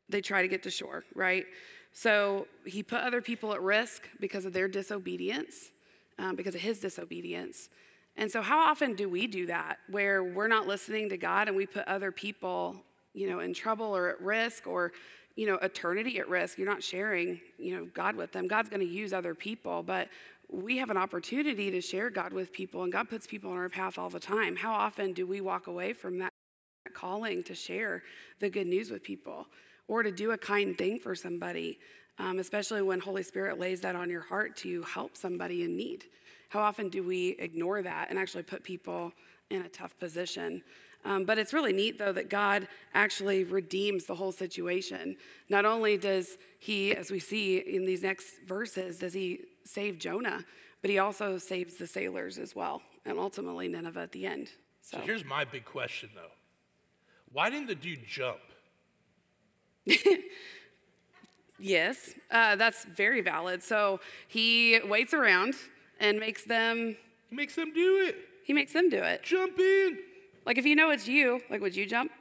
they 0.09 0.21
try 0.21 0.43
to 0.43 0.49
get 0.49 0.63
to 0.65 0.71
shore, 0.71 1.05
right? 1.15 1.47
So 1.93 2.47
he 2.65 2.83
put 2.83 3.01
other 3.01 3.21
people 3.21 3.53
at 3.53 3.63
risk 3.63 4.09
because 4.21 4.45
of 4.45 4.53
their 4.53 4.69
disobedience, 4.69 5.71
um, 6.19 6.37
because 6.37 6.55
of 6.55 6.61
his 6.61 6.81
disobedience. 6.81 7.69
And 8.17 8.31
so, 8.31 8.43
how 8.43 8.59
often 8.59 8.95
do 8.95 9.09
we 9.09 9.27
do 9.27 9.47
that 9.47 9.79
where 9.89 10.23
we're 10.23 10.49
not 10.49 10.67
listening 10.67 11.09
to 11.09 11.17
God 11.17 11.49
and 11.49 11.57
we 11.57 11.67
put 11.67 11.89
other 11.89 12.13
people, 12.13 12.77
you 13.15 13.29
know, 13.29 13.41
in 13.41 13.55
trouble 13.55 13.97
or 13.97 14.11
at 14.11 14.21
risk 14.21 14.67
or 14.67 14.93
you 15.35 15.47
know, 15.47 15.55
eternity 15.57 16.19
at 16.19 16.29
risk. 16.29 16.59
You're 16.59 16.69
not 16.69 16.83
sharing, 16.83 17.41
you 17.59 17.77
know, 17.77 17.89
God 17.95 18.17
with 18.17 18.33
them. 18.33 18.47
God's 18.49 18.69
going 18.69 18.81
to 18.81 18.93
use 18.93 19.13
other 19.13 19.35
people, 19.35 19.83
but 19.83 20.09
we 20.53 20.77
have 20.77 20.91
an 20.91 20.97
opportunity 20.97 21.71
to 21.71 21.81
share 21.81 22.11
God 22.11 22.33
with 22.33 22.53
people, 22.53 22.83
and 22.83 22.93
God 22.93 23.09
puts 23.09 23.27
people 23.27 23.51
on 23.51 23.57
our 23.57 23.69
path 23.69 23.99
all 23.99 24.11
the 24.11 24.21
time. 24.21 24.55
How 24.55 24.73
often 24.73 25.13
do 25.13 25.27
we 25.27 25.41
walk 25.41 25.67
away 25.67 25.93
from 25.93 26.19
that 26.19 26.31
calling 26.95 27.43
to 27.45 27.55
share 27.55 28.03
the 28.39 28.51
good 28.51 28.67
news 28.67 28.91
with 28.91 29.03
people 29.03 29.47
or 29.89 30.03
to 30.03 30.11
do 30.11 30.33
a 30.33 30.39
kind 30.39 30.77
thing 30.77 30.99
for 30.99 31.15
somebody, 31.15 31.79
um, 32.19 32.39
especially 32.39 32.83
when 32.83 33.01
Holy 33.01 33.23
Spirit 33.23 33.59
lays 33.59 33.81
that 33.81 33.97
on 33.97 34.11
your 34.11 34.21
heart 34.21 34.57
to 34.59 34.83
help 34.83 35.17
somebody 35.17 35.65
in 35.65 35.77
need? 35.77 36.05
How 36.51 36.61
often 36.61 36.91
do 36.91 37.03
we 37.03 37.31
ignore 37.39 37.81
that 37.83 38.11
and 38.11 38.19
actually 38.19 38.43
put 38.43 38.63
people 38.63 39.13
in 39.49 39.63
a 39.63 39.69
tough 39.69 39.99
position? 39.99 40.63
Um, 41.05 41.25
but 41.25 41.39
it's 41.39 41.53
really 41.53 41.73
neat, 41.73 41.99
though, 41.99 42.13
that 42.13 42.29
God 42.29 42.69
actually 42.95 43.43
redeems 43.43 44.05
the 44.05 44.15
whole 44.15 44.33
situation. 44.33 45.17
Not 45.49 45.65
only 45.65 45.97
does 45.97 46.37
he, 46.61 46.95
as 46.95 47.11
we 47.11 47.19
see 47.19 47.59
in 47.59 47.87
these 47.87 48.03
next 48.03 48.43
verses, 48.47 48.99
does 48.99 49.15
he 49.15 49.41
save 49.65 49.99
Jonah, 49.99 50.45
but 50.81 50.91
he 50.91 50.99
also 50.99 51.39
saves 51.39 51.77
the 51.77 51.87
sailors 51.87 52.39
as 52.39 52.55
well, 52.55 52.83
and 53.05 53.19
ultimately 53.19 53.69
Nineveh 53.69 54.01
at 54.01 54.13
the 54.13 54.27
end. 54.27 54.49
So, 54.81 54.99
so 54.99 55.03
here's 55.05 55.25
my 55.25 55.45
big 55.45 55.65
question, 55.65 56.11
though 56.15 56.33
why 57.33 57.49
didn't 57.51 57.67
the 57.67 57.75
dude 57.75 58.07
jump? 58.07 58.39
yes, 61.59 62.15
uh, 62.31 62.57
that's 62.57 62.85
very 62.85 63.21
valid. 63.21 63.63
So 63.63 64.01
he 64.29 64.81
waits 64.85 65.15
around 65.15 65.55
and 65.99 66.21
makes 66.21 66.45
them. 66.45 66.97
He 67.31 67.37
makes 67.37 67.57
them 67.57 67.73
do 67.73 68.05
it. 68.07 68.17
He 68.45 68.53
makes 68.53 68.73
them 68.73 68.91
do 68.91 68.99
it. 68.99 69.23
Jump 69.23 69.59
in. 69.59 69.99
Like 70.45 70.59
if 70.59 70.67
you 70.67 70.77
know 70.77 70.91
it's 70.91 71.09
you, 71.09 71.41
like 71.49 71.61
would 71.61 71.75
you 71.75 71.87
jump? 71.87 72.13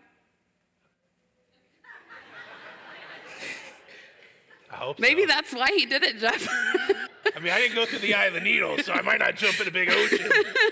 I 4.71 4.75
hope 4.75 4.97
so. 4.97 5.01
Maybe 5.01 5.23
so. 5.23 5.27
that's 5.27 5.53
why 5.53 5.67
he 5.75 5.85
didn't 5.85 6.19
jump. 6.19 6.41
I 7.35 7.39
mean, 7.39 7.53
I 7.53 7.59
didn't 7.59 7.75
go 7.75 7.85
through 7.85 7.99
the 7.99 8.13
eye 8.13 8.25
of 8.25 8.33
the 8.33 8.39
needle, 8.39 8.77
so 8.79 8.93
I 8.93 9.01
might 9.01 9.19
not 9.19 9.35
jump 9.35 9.59
in 9.59 9.67
a 9.67 9.71
big 9.71 9.89
ocean. 9.89 10.29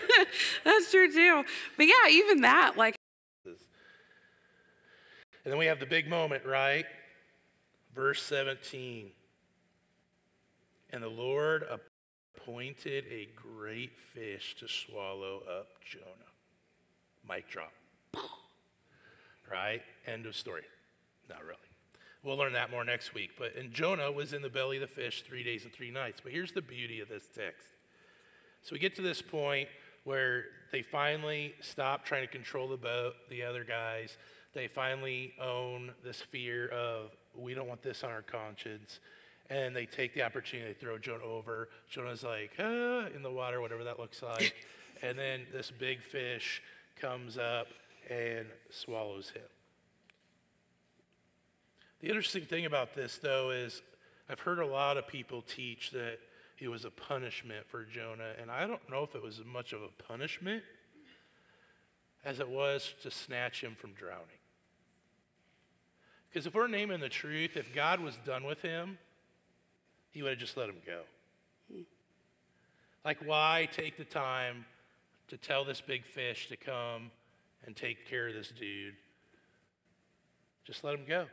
that's 0.63 0.91
true 0.91 1.12
too. 1.12 1.43
But 1.78 1.88
yeah, 1.88 2.10
even 2.10 2.41
that, 2.41 2.78
like. 2.78 2.95
And 3.45 5.54
then 5.54 5.58
we 5.58 5.67
have 5.67 5.80
the 5.80 5.86
big 5.86 6.10
moment, 6.10 6.45
right? 6.45 6.86
Verse 7.95 8.22
17. 8.24 9.12
And 10.91 11.04
the 11.04 11.08
Lord 11.08 11.63
appointed 11.69 13.06
a 13.10 13.30
great 13.36 13.98
fish 13.98 14.56
to 14.60 14.67
swallow 14.67 15.43
up 15.50 15.67
Jonah. 15.84 16.06
Mic 17.28 17.50
drop. 17.50 17.72
Right? 19.52 19.82
End 20.06 20.26
of 20.26 20.36
story. 20.36 20.63
Not 21.30 21.43
really. 21.43 21.68
We'll 22.30 22.38
learn 22.38 22.54
that 22.54 22.70
more 22.70 22.84
next 22.84 23.15
week. 23.15 23.32
But 23.39 23.56
and 23.56 23.74
Jonah 23.74 24.12
was 24.12 24.34
in 24.34 24.44
the 24.44 24.52
belly 24.52 24.78
of 24.78 24.82
the 24.82 24.88
fish 24.88 25.24
three 25.24 25.42
days 25.42 25.63
and 25.63 25.74
three 25.74 25.89
nights. 25.89 26.22
But 26.22 26.32
here's 26.32 26.52
the 26.52 26.62
beauty 26.62 27.00
of 27.00 27.10
this 27.10 27.24
text. 27.36 27.65
So 28.62 28.74
we 28.74 28.78
get 28.78 28.96
to 28.98 29.02
this 29.02 29.20
point 29.20 29.68
where 30.04 30.44
they 30.72 30.84
finally 30.84 31.56
stop 31.60 32.06
trying 32.06 32.22
to 32.22 32.32
control 32.32 32.68
the 32.68 32.78
boat, 32.78 33.15
the 33.32 33.42
other 33.42 33.63
guys. 33.63 34.15
They 34.54 34.68
finally 34.68 35.34
own 35.42 35.92
this 36.04 36.22
fear 36.22 36.68
of 36.68 37.10
we 37.36 37.56
don't 37.56 37.68
want 37.68 37.82
this 37.82 38.04
on 38.04 38.12
our 38.12 38.22
conscience. 38.22 39.00
And 39.50 39.76
they 39.76 39.88
take 39.88 40.13
the 40.13 40.22
opportunity 40.22 40.72
to 40.72 40.80
throw 40.80 41.00
Jonah 41.00 41.24
over. 41.24 41.70
Jonah's 41.89 42.22
like, 42.22 42.52
ah, 42.60 43.08
in 43.08 43.24
the 43.24 43.32
water, 43.32 43.60
whatever 43.60 43.84
that 43.86 44.00
looks 44.00 44.22
like. 44.22 44.54
and 45.02 45.18
then 45.18 45.48
this 45.52 45.72
big 45.72 46.00
fish 46.00 46.62
comes 46.96 47.39
up 47.39 47.70
and 48.08 48.46
swallows 48.70 49.32
him. 49.32 49.42
The 52.02 52.08
interesting 52.08 52.44
thing 52.44 52.66
about 52.66 52.94
this, 52.94 53.18
though, 53.18 53.52
is 53.52 53.82
I've 54.30 54.40
heard 54.40 54.60
a 54.60 54.66
lot 54.66 54.98
of 54.98 55.08
people 55.08 55.42
teach 55.42 55.92
that 55.92 56.20
it 56.60 56.68
was 56.68 56.86
a 56.86 56.92
punishment 56.92 57.66
for 57.68 57.84
Jonah, 57.84 58.34
and 58.42 58.50
I 58.50 58.68
don't 58.68 58.88
know 58.90 59.04
if 59.04 59.16
it 59.16 59.24
was 59.24 59.40
as 59.40 59.46
much 59.46 59.74
of 59.74 59.82
a 59.82 59.90
punishment 60.04 60.64
as 62.26 62.40
it 62.40 62.50
was 62.50 62.94
to 63.04 63.12
snatch 63.12 63.62
him 63.62 63.76
from 63.76 63.94
drowning. 63.94 64.26
Because 66.30 66.46
if 66.46 66.54
we're 66.54 66.68
naming 66.68 67.00
the 67.00 67.10
truth, 67.10 67.58
if 67.58 67.74
God 67.74 68.00
was 68.02 68.18
done 68.26 68.44
with 68.44 68.62
him, 68.62 68.98
he 70.12 70.22
would 70.22 70.32
have 70.32 70.40
just 70.40 70.58
let 70.58 70.70
him 70.70 70.82
go. 70.86 71.02
Like, 73.04 73.18
why 73.26 73.68
take 73.72 73.98
the 73.98 74.04
time 74.04 74.66
to 75.30 75.38
tell 75.38 75.64
this 75.64 75.80
big 75.80 76.06
fish 76.06 76.50
to 76.50 76.58
come 76.58 77.12
and 77.66 77.76
take 77.76 78.08
care 78.08 78.28
of 78.28 78.34
this 78.34 78.50
dude. 78.50 78.96
Just 80.66 80.84
let 80.84 80.96
him 80.96 81.06
go. 81.08 81.26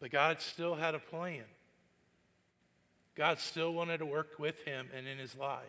But 0.00 0.10
God 0.10 0.40
still 0.40 0.74
had 0.74 0.94
a 0.94 0.98
plan. 0.98 1.44
God 3.14 3.38
still 3.38 3.72
wanted 3.72 3.98
to 3.98 4.06
work 4.06 4.38
with 4.38 4.64
him 4.64 4.88
and 4.96 5.06
in 5.06 5.18
his 5.18 5.36
life. 5.36 5.60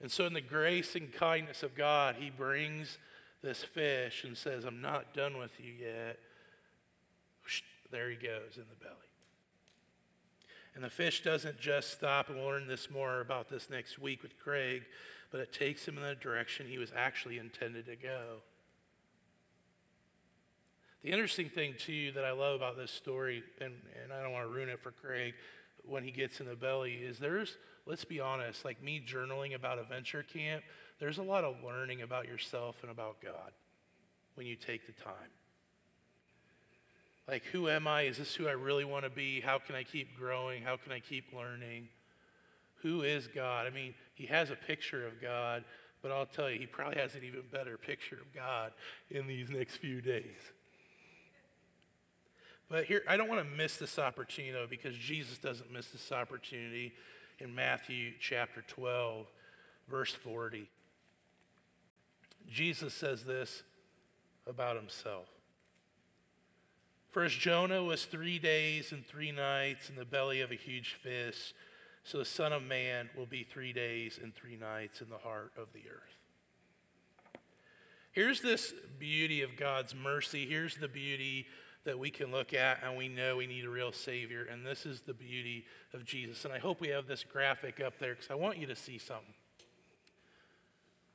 And 0.00 0.10
so, 0.10 0.26
in 0.26 0.32
the 0.32 0.40
grace 0.40 0.94
and 0.94 1.12
kindness 1.12 1.62
of 1.62 1.74
God, 1.74 2.16
he 2.18 2.30
brings 2.30 2.98
this 3.42 3.64
fish 3.64 4.24
and 4.24 4.36
says, 4.36 4.64
I'm 4.64 4.80
not 4.80 5.12
done 5.12 5.38
with 5.38 5.52
you 5.58 5.72
yet, 5.72 6.18
there 7.90 8.10
he 8.10 8.16
goes 8.16 8.56
in 8.56 8.64
the 8.68 8.84
belly. 8.84 8.94
And 10.74 10.84
the 10.84 10.90
fish 10.90 11.22
doesn't 11.22 11.58
just 11.58 11.92
stop, 11.92 12.28
and 12.28 12.38
we'll 12.38 12.46
learn 12.46 12.68
this 12.68 12.90
more 12.90 13.20
about 13.20 13.48
this 13.48 13.68
next 13.68 13.98
week 13.98 14.22
with 14.22 14.38
Craig, 14.38 14.84
but 15.30 15.40
it 15.40 15.52
takes 15.52 15.86
him 15.86 15.96
in 15.96 16.04
the 16.04 16.14
direction 16.14 16.66
he 16.66 16.78
was 16.78 16.92
actually 16.94 17.38
intended 17.38 17.86
to 17.86 17.96
go. 17.96 18.42
The 21.08 21.14
interesting 21.14 21.48
thing, 21.48 21.72
too, 21.78 22.12
that 22.16 22.24
I 22.26 22.32
love 22.32 22.54
about 22.56 22.76
this 22.76 22.90
story, 22.90 23.42
and, 23.62 23.72
and 24.02 24.12
I 24.12 24.22
don't 24.22 24.30
want 24.30 24.46
to 24.46 24.54
ruin 24.54 24.68
it 24.68 24.78
for 24.78 24.90
Craig 24.90 25.32
when 25.86 26.04
he 26.04 26.10
gets 26.10 26.38
in 26.38 26.46
the 26.46 26.54
belly, 26.54 26.96
is 26.96 27.18
there's, 27.18 27.56
let's 27.86 28.04
be 28.04 28.20
honest, 28.20 28.62
like 28.62 28.82
me 28.82 29.02
journaling 29.02 29.54
about 29.54 29.78
adventure 29.78 30.22
camp, 30.22 30.64
there's 31.00 31.16
a 31.16 31.22
lot 31.22 31.44
of 31.44 31.64
learning 31.64 32.02
about 32.02 32.28
yourself 32.28 32.76
and 32.82 32.90
about 32.90 33.22
God 33.22 33.52
when 34.34 34.46
you 34.46 34.54
take 34.54 34.86
the 34.86 34.92
time. 34.92 35.30
Like, 37.26 37.44
who 37.44 37.70
am 37.70 37.86
I? 37.86 38.02
Is 38.02 38.18
this 38.18 38.34
who 38.34 38.46
I 38.46 38.52
really 38.52 38.84
want 38.84 39.04
to 39.04 39.10
be? 39.10 39.40
How 39.40 39.58
can 39.58 39.76
I 39.76 39.84
keep 39.84 40.14
growing? 40.14 40.62
How 40.62 40.76
can 40.76 40.92
I 40.92 41.00
keep 41.00 41.32
learning? 41.34 41.88
Who 42.82 43.00
is 43.00 43.28
God? 43.28 43.66
I 43.66 43.70
mean, 43.70 43.94
he 44.12 44.26
has 44.26 44.50
a 44.50 44.56
picture 44.56 45.06
of 45.06 45.22
God, 45.22 45.64
but 46.02 46.12
I'll 46.12 46.26
tell 46.26 46.50
you, 46.50 46.58
he 46.58 46.66
probably 46.66 47.00
has 47.00 47.14
an 47.14 47.24
even 47.24 47.44
better 47.50 47.78
picture 47.78 48.16
of 48.16 48.34
God 48.34 48.72
in 49.10 49.26
these 49.26 49.48
next 49.48 49.78
few 49.78 50.02
days. 50.02 50.52
But 52.68 52.84
here, 52.84 53.02
I 53.08 53.16
don't 53.16 53.28
want 53.28 53.42
to 53.42 53.56
miss 53.56 53.76
this 53.76 53.98
opportunity, 53.98 54.52
though, 54.52 54.66
because 54.68 54.94
Jesus 54.96 55.38
doesn't 55.38 55.72
miss 55.72 55.88
this 55.88 56.12
opportunity 56.12 56.92
in 57.38 57.54
Matthew 57.54 58.12
chapter 58.20 58.62
12, 58.66 59.26
verse 59.88 60.12
40. 60.12 60.68
Jesus 62.50 62.92
says 62.92 63.24
this 63.24 63.62
about 64.46 64.76
himself. 64.76 65.28
First, 67.10 67.38
Jonah 67.38 67.82
was 67.82 68.04
three 68.04 68.38
days 68.38 68.92
and 68.92 69.06
three 69.06 69.32
nights 69.32 69.88
in 69.88 69.96
the 69.96 70.04
belly 70.04 70.42
of 70.42 70.50
a 70.50 70.56
huge 70.56 70.94
fish. 71.02 71.54
So 72.04 72.18
the 72.18 72.24
Son 72.24 72.52
of 72.52 72.62
Man 72.62 73.08
will 73.16 73.26
be 73.26 73.44
three 73.44 73.72
days 73.72 74.18
and 74.22 74.34
three 74.34 74.56
nights 74.56 75.00
in 75.00 75.08
the 75.08 75.18
heart 75.18 75.52
of 75.56 75.68
the 75.72 75.82
earth. 75.90 77.42
Here's 78.12 78.40
this 78.40 78.74
beauty 78.98 79.42
of 79.42 79.56
God's 79.56 79.94
mercy. 79.94 80.46
Here's 80.46 80.76
the 80.76 80.88
beauty 80.88 81.46
that 81.88 81.98
we 81.98 82.10
can 82.10 82.30
look 82.30 82.52
at 82.52 82.80
and 82.84 82.98
we 82.98 83.08
know 83.08 83.38
we 83.38 83.46
need 83.46 83.64
a 83.64 83.70
real 83.70 83.92
Savior. 83.92 84.46
And 84.52 84.64
this 84.64 84.84
is 84.84 85.00
the 85.00 85.14
beauty 85.14 85.64
of 85.94 86.04
Jesus. 86.04 86.44
And 86.44 86.52
I 86.52 86.58
hope 86.58 86.82
we 86.82 86.88
have 86.88 87.06
this 87.06 87.24
graphic 87.24 87.80
up 87.80 87.98
there 87.98 88.14
because 88.14 88.30
I 88.30 88.34
want 88.34 88.58
you 88.58 88.66
to 88.66 88.76
see 88.76 88.98
something. 88.98 89.32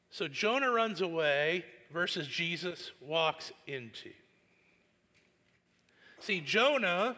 So 0.09 0.27
Jonah 0.27 0.71
runs 0.71 1.01
away 1.01 1.63
versus 1.91 2.27
Jesus 2.27 2.91
walks 2.99 3.51
into. 3.67 4.09
See, 6.17 6.41
Jonah 6.41 7.17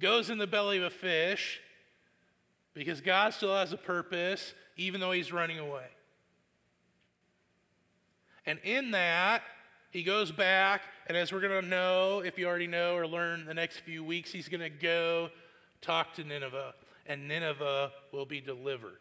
goes 0.00 0.30
in 0.30 0.38
the 0.38 0.48
belly 0.48 0.78
of 0.78 0.82
a 0.82 0.90
fish 0.90 1.60
because 2.74 3.00
God 3.00 3.32
still 3.32 3.54
has 3.54 3.72
a 3.72 3.76
purpose, 3.76 4.54
even 4.76 5.00
though 5.00 5.12
he's 5.12 5.32
running 5.32 5.60
away. 5.60 5.86
And 8.44 8.58
in 8.64 8.90
that, 8.90 9.42
he 9.92 10.02
goes 10.02 10.32
back, 10.32 10.82
and 11.06 11.16
as 11.16 11.32
we're 11.32 11.40
going 11.40 11.62
to 11.62 11.68
know, 11.68 12.20
if 12.24 12.38
you 12.38 12.46
already 12.46 12.66
know 12.66 12.96
or 12.96 13.06
learn 13.06 13.44
the 13.44 13.54
next 13.54 13.80
few 13.80 14.02
weeks, 14.02 14.32
he's 14.32 14.48
going 14.48 14.60
to 14.60 14.70
go 14.70 15.28
talk 15.82 16.14
to 16.14 16.24
Nineveh, 16.24 16.74
and 17.06 17.28
Nineveh 17.28 17.90
will 18.12 18.24
be 18.24 18.40
delivered. 18.40 19.00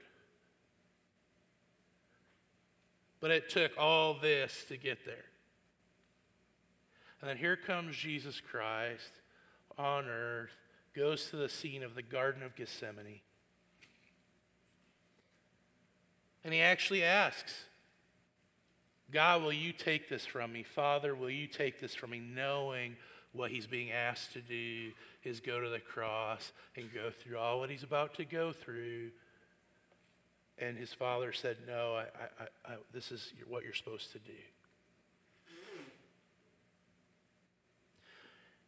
But 3.22 3.32
it 3.32 3.50
took 3.50 3.72
all 3.78 4.16
this 4.20 4.66
to 4.68 4.76
get 4.76 5.06
there. 5.06 5.26
And 7.22 7.30
then 7.30 7.38
here 7.38 7.56
comes 7.56 7.96
Jesus 7.96 8.42
Christ 8.42 9.12
on 9.78 10.06
earth, 10.10 10.52
goes 10.94 11.30
to 11.30 11.38
the 11.38 11.48
scene 11.48 11.84
of 11.84 11.96
the 11.96 12.02
Garden 12.02 12.44
of 12.44 12.54
Gethsemane. 12.54 13.22
And 16.44 16.54
he 16.54 16.60
actually 16.60 17.02
asks, 17.02 17.64
God, 19.14 19.44
will 19.44 19.54
you 19.54 19.72
take 19.72 20.10
this 20.10 20.26
from 20.26 20.52
me? 20.52 20.64
Father, 20.64 21.14
will 21.14 21.30
you 21.30 21.46
take 21.46 21.80
this 21.80 21.94
from 21.94 22.10
me? 22.10 22.20
Knowing 22.20 22.96
what 23.32 23.52
he's 23.52 23.68
being 23.68 23.92
asked 23.92 24.34
to 24.34 24.42
do 24.42 24.92
is 25.24 25.40
go 25.40 25.60
to 25.60 25.70
the 25.70 25.80
cross 25.80 26.52
and 26.76 26.92
go 26.94 27.12
through 27.12 27.38
all 27.38 27.60
what 27.60 27.70
he's 27.70 27.84
about 27.84 28.16
to 28.16 28.26
go 28.26 28.52
through. 28.52 29.12
And 30.58 30.78
his 30.78 30.94
father 30.94 31.32
said, 31.32 31.58
No, 31.68 31.96
I, 31.96 32.02
I, 32.40 32.74
I, 32.74 32.76
this 32.92 33.12
is 33.12 33.34
what 33.48 33.64
you're 33.64 33.74
supposed 33.74 34.12
to 34.14 34.20
do. 34.20 34.34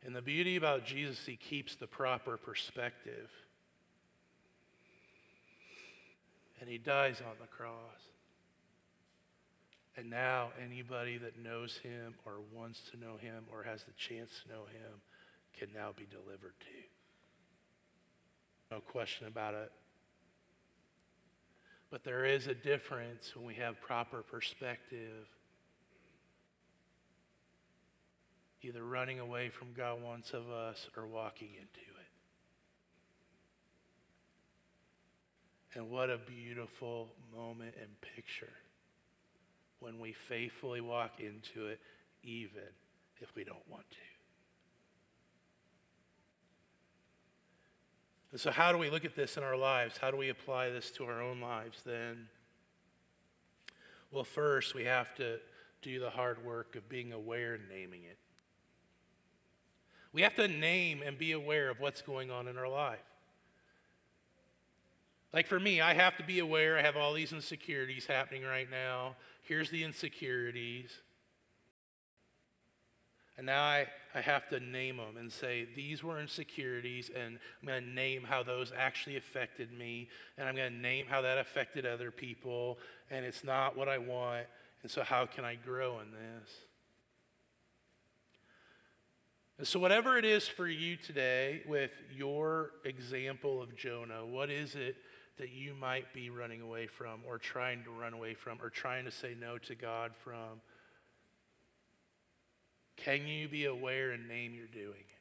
And 0.05 0.15
the 0.15 0.21
beauty 0.21 0.55
about 0.55 0.86
Jesus, 0.86 1.25
he 1.25 1.36
keeps 1.36 1.75
the 1.75 1.88
proper 1.88 2.38
perspective. 2.38 3.31
And 6.62 6.69
he 6.69 6.77
dies 6.77 7.21
on 7.21 7.36
the 7.41 7.47
cross. 7.47 7.71
And 9.97 10.10
now, 10.10 10.49
anybody 10.63 11.17
that 11.17 11.41
knows 11.41 11.77
him 11.77 12.15
or 12.25 12.34
wants 12.53 12.81
to 12.91 12.97
know 12.97 13.15
him 13.17 13.45
or 13.51 13.63
has 13.63 13.84
the 13.84 13.93
chance 13.93 14.29
to 14.43 14.49
know 14.49 14.65
him 14.65 14.99
can 15.58 15.69
now 15.73 15.91
be 15.95 16.05
delivered 16.12 16.53
to. 16.60 16.65
No 18.75 18.81
question 18.81 19.27
about 19.27 19.53
it. 19.53 19.71
But 21.89 22.03
there 22.03 22.25
is 22.25 22.47
a 22.47 22.53
difference 22.53 23.34
when 23.36 23.45
we 23.45 23.53
have 23.55 23.79
proper 23.79 24.21
perspective 24.21 25.27
either 28.62 28.84
running 28.84 29.19
away 29.19 29.49
from 29.49 29.67
God 29.77 30.01
wants 30.01 30.34
of 30.34 30.49
us 30.49 30.89
or 30.97 31.05
walking 31.05 31.49
into 31.49 31.62
it. 31.63 32.10
And 35.75 35.89
what 35.91 36.10
a 36.10 36.17
beautiful 36.17 37.10
moment 37.34 37.75
and 37.79 37.89
picture 38.15 38.53
when 39.86 40.00
we 40.00 40.13
faithfully 40.13 40.82
walk 40.82 41.19
into 41.19 41.67
it, 41.67 41.80
even 42.24 42.63
if 43.21 43.36
we 43.36 43.43
don't 43.43 43.69
want 43.69 43.88
to. 43.91 43.98
And 48.32 48.41
so, 48.41 48.50
how 48.50 48.71
do 48.71 48.80
we 48.80 48.89
look 48.89 49.06
at 49.06 49.15
this 49.15 49.38
in 49.38 49.43
our 49.43 49.56
lives? 49.56 49.98
How 49.98 50.10
do 50.10 50.17
we 50.17 50.30
apply 50.30 50.71
this 50.71 50.89
to 50.91 51.06
our 51.06 51.21
own 51.21 51.39
lives 51.39 51.84
then? 51.86 52.30
Well, 54.12 54.24
first, 54.24 54.74
we 54.74 54.86
have 54.86 55.13
to 55.15 55.38
do 55.84 56.00
the 56.00 56.10
hard 56.10 56.43
work 56.43 56.76
of 56.76 56.89
being 56.89 57.13
aware 57.13 57.54
and 57.54 57.69
naming 57.69 58.06
it. 58.06 58.17
We 60.13 60.24
have 60.24 60.34
to 60.36 60.48
name 60.48 61.04
and 61.06 61.15
be 61.15 61.34
aware 61.34 61.69
of 61.69 61.80
what's 61.80 62.02
going 62.02 62.32
on 62.32 62.48
in 62.48 62.58
our 62.58 62.67
life. 62.67 63.06
Like 65.36 65.48
for 65.48 65.60
me, 65.60 65.82
I 65.82 65.93
have 65.93 66.15
to 66.15 66.24
be 66.24 66.39
aware 66.39 66.78
I 66.78 66.82
have 66.82 66.95
all 66.95 67.13
these 67.13 67.34
insecurities 67.34 68.06
happening 68.06 68.43
right 68.43 68.71
now. 68.71 69.17
Here's 69.43 69.69
the 69.69 69.84
insecurities. 69.84 70.89
And 73.38 73.45
now 73.45 73.62
I, 73.62 73.88
I 74.15 74.21
have 74.21 74.48
to 74.48 74.62
name 74.62 74.95
them 74.95 75.17
and 75.17 75.30
say, 75.30 75.67
these 75.76 76.02
were 76.02 76.21
insecurities, 76.21 77.12
and 77.13 77.38
I'm 77.62 77.67
going 77.67 77.84
to 77.84 77.89
name 77.89 78.24
how 78.24 78.43
those 78.43 78.71
actually 78.78 79.17
affected 79.17 79.74
me, 79.74 80.08
and 80.38 80.48
I'm 80.48 80.56
going 80.56 80.71
to 80.71 80.80
name 80.80 81.06
how 81.06 81.21
that 81.24 81.38
affected 81.38 81.86
other 81.86 82.12
people, 82.12 82.80
and 83.12 83.26
it's 83.26 83.43
not 83.43 83.76
what 83.76 83.89
I 83.89 83.98
want, 83.98 84.45
and 84.84 84.89
so 84.89 85.04
how 85.04 85.26
can 85.26 85.43
I 85.43 85.56
grow 85.56 86.00
in 86.00 86.12
this? 86.12 86.50
And 89.58 89.67
so, 89.67 89.80
whatever 89.80 90.17
it 90.17 90.26
is 90.26 90.48
for 90.48 90.67
you 90.67 90.98
today 90.98 91.62
with 91.65 91.91
your 92.13 92.71
example 92.84 93.62
of 93.62 93.76
Jonah, 93.76 94.26
what 94.26 94.50
is 94.50 94.76
it 94.76 94.95
that 95.38 95.52
you 95.52 95.74
might 95.74 96.13
be 96.13 96.30
running 96.30 96.62
away 96.62 96.88
from, 96.88 97.21
or 97.28 97.38
trying 97.38 97.84
to 97.84 97.89
run 97.89 98.13
away 98.13 98.34
from, 98.34 98.58
or 98.62 98.69
trying 98.69 99.06
to 99.06 99.12
say 99.12 99.36
no 99.39 99.58
to 99.58 99.76
God 99.76 100.15
from? 100.15 100.62
Can 102.98 103.28
you 103.28 103.48
be 103.48 103.65
aware 103.65 104.12
and 104.12 104.28
name 104.28 104.54
you're 104.54 104.67
doing 104.67 105.00
it? 105.00 105.15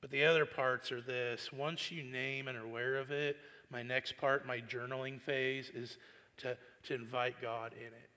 But 0.00 0.10
the 0.10 0.24
other 0.24 0.46
parts 0.46 0.90
are 0.92 1.00
this 1.00 1.52
once 1.52 1.90
you 1.90 2.02
name 2.02 2.48
and 2.48 2.58
are 2.58 2.64
aware 2.64 2.96
of 2.96 3.10
it, 3.10 3.36
my 3.70 3.82
next 3.82 4.16
part, 4.18 4.46
my 4.46 4.60
journaling 4.60 5.20
phase, 5.20 5.70
is 5.74 5.96
to, 6.38 6.56
to 6.84 6.94
invite 6.94 7.40
God 7.40 7.72
in 7.72 7.86
it. 7.86 8.10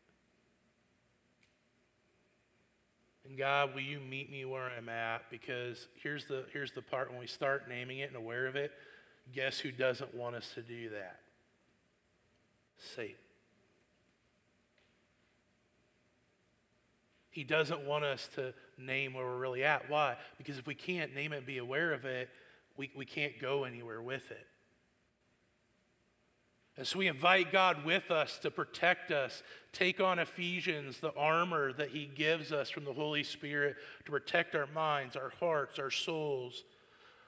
And 3.27 3.37
God, 3.37 3.73
will 3.73 3.81
you 3.81 3.99
meet 3.99 4.31
me 4.31 4.45
where 4.45 4.69
I'm 4.77 4.89
at? 4.89 5.29
Because 5.31 5.87
here's 6.01 6.25
the, 6.25 6.45
here's 6.53 6.71
the 6.71 6.81
part 6.81 7.09
when 7.09 7.19
we 7.19 7.27
start 7.27 7.67
naming 7.67 7.99
it 7.99 8.09
and 8.09 8.15
aware 8.15 8.45
of 8.45 8.55
it, 8.55 8.71
guess 9.33 9.59
who 9.59 9.71
doesn't 9.71 10.13
want 10.13 10.35
us 10.35 10.51
to 10.55 10.61
do 10.61 10.89
that? 10.89 11.19
Satan. 12.95 13.15
He 17.29 17.43
doesn't 17.43 17.85
want 17.85 18.05
us 18.05 18.29
to 18.35 18.53
name 18.77 19.13
where 19.13 19.25
we're 19.25 19.37
really 19.37 19.63
at. 19.63 19.89
Why? 19.89 20.15
Because 20.37 20.57
if 20.57 20.65
we 20.65 20.75
can't 20.75 21.13
name 21.13 21.33
it 21.33 21.37
and 21.37 21.45
be 21.45 21.57
aware 21.57 21.91
of 21.91 22.05
it, 22.05 22.29
we, 22.77 22.91
we 22.95 23.05
can't 23.05 23.39
go 23.39 23.65
anywhere 23.65 24.01
with 24.01 24.31
it. 24.31 24.47
And 26.77 26.85
so 26.85 26.99
we 26.99 27.07
invite 27.07 27.51
God 27.51 27.85
with 27.85 28.11
us 28.11 28.37
to 28.39 28.51
protect 28.51 29.11
us, 29.11 29.43
take 29.71 30.01
on 30.01 30.19
Ephesians, 30.19 30.99
the 30.99 31.13
armor 31.15 31.71
that 31.73 31.89
He 31.89 32.05
gives 32.05 32.51
us 32.51 32.69
from 32.69 32.83
the 32.83 32.93
Holy 32.93 33.23
Spirit 33.23 33.77
to 34.05 34.11
protect 34.11 34.55
our 34.55 34.67
minds, 34.73 35.15
our 35.15 35.31
hearts, 35.39 35.79
our 35.79 35.91
souls 35.91 36.63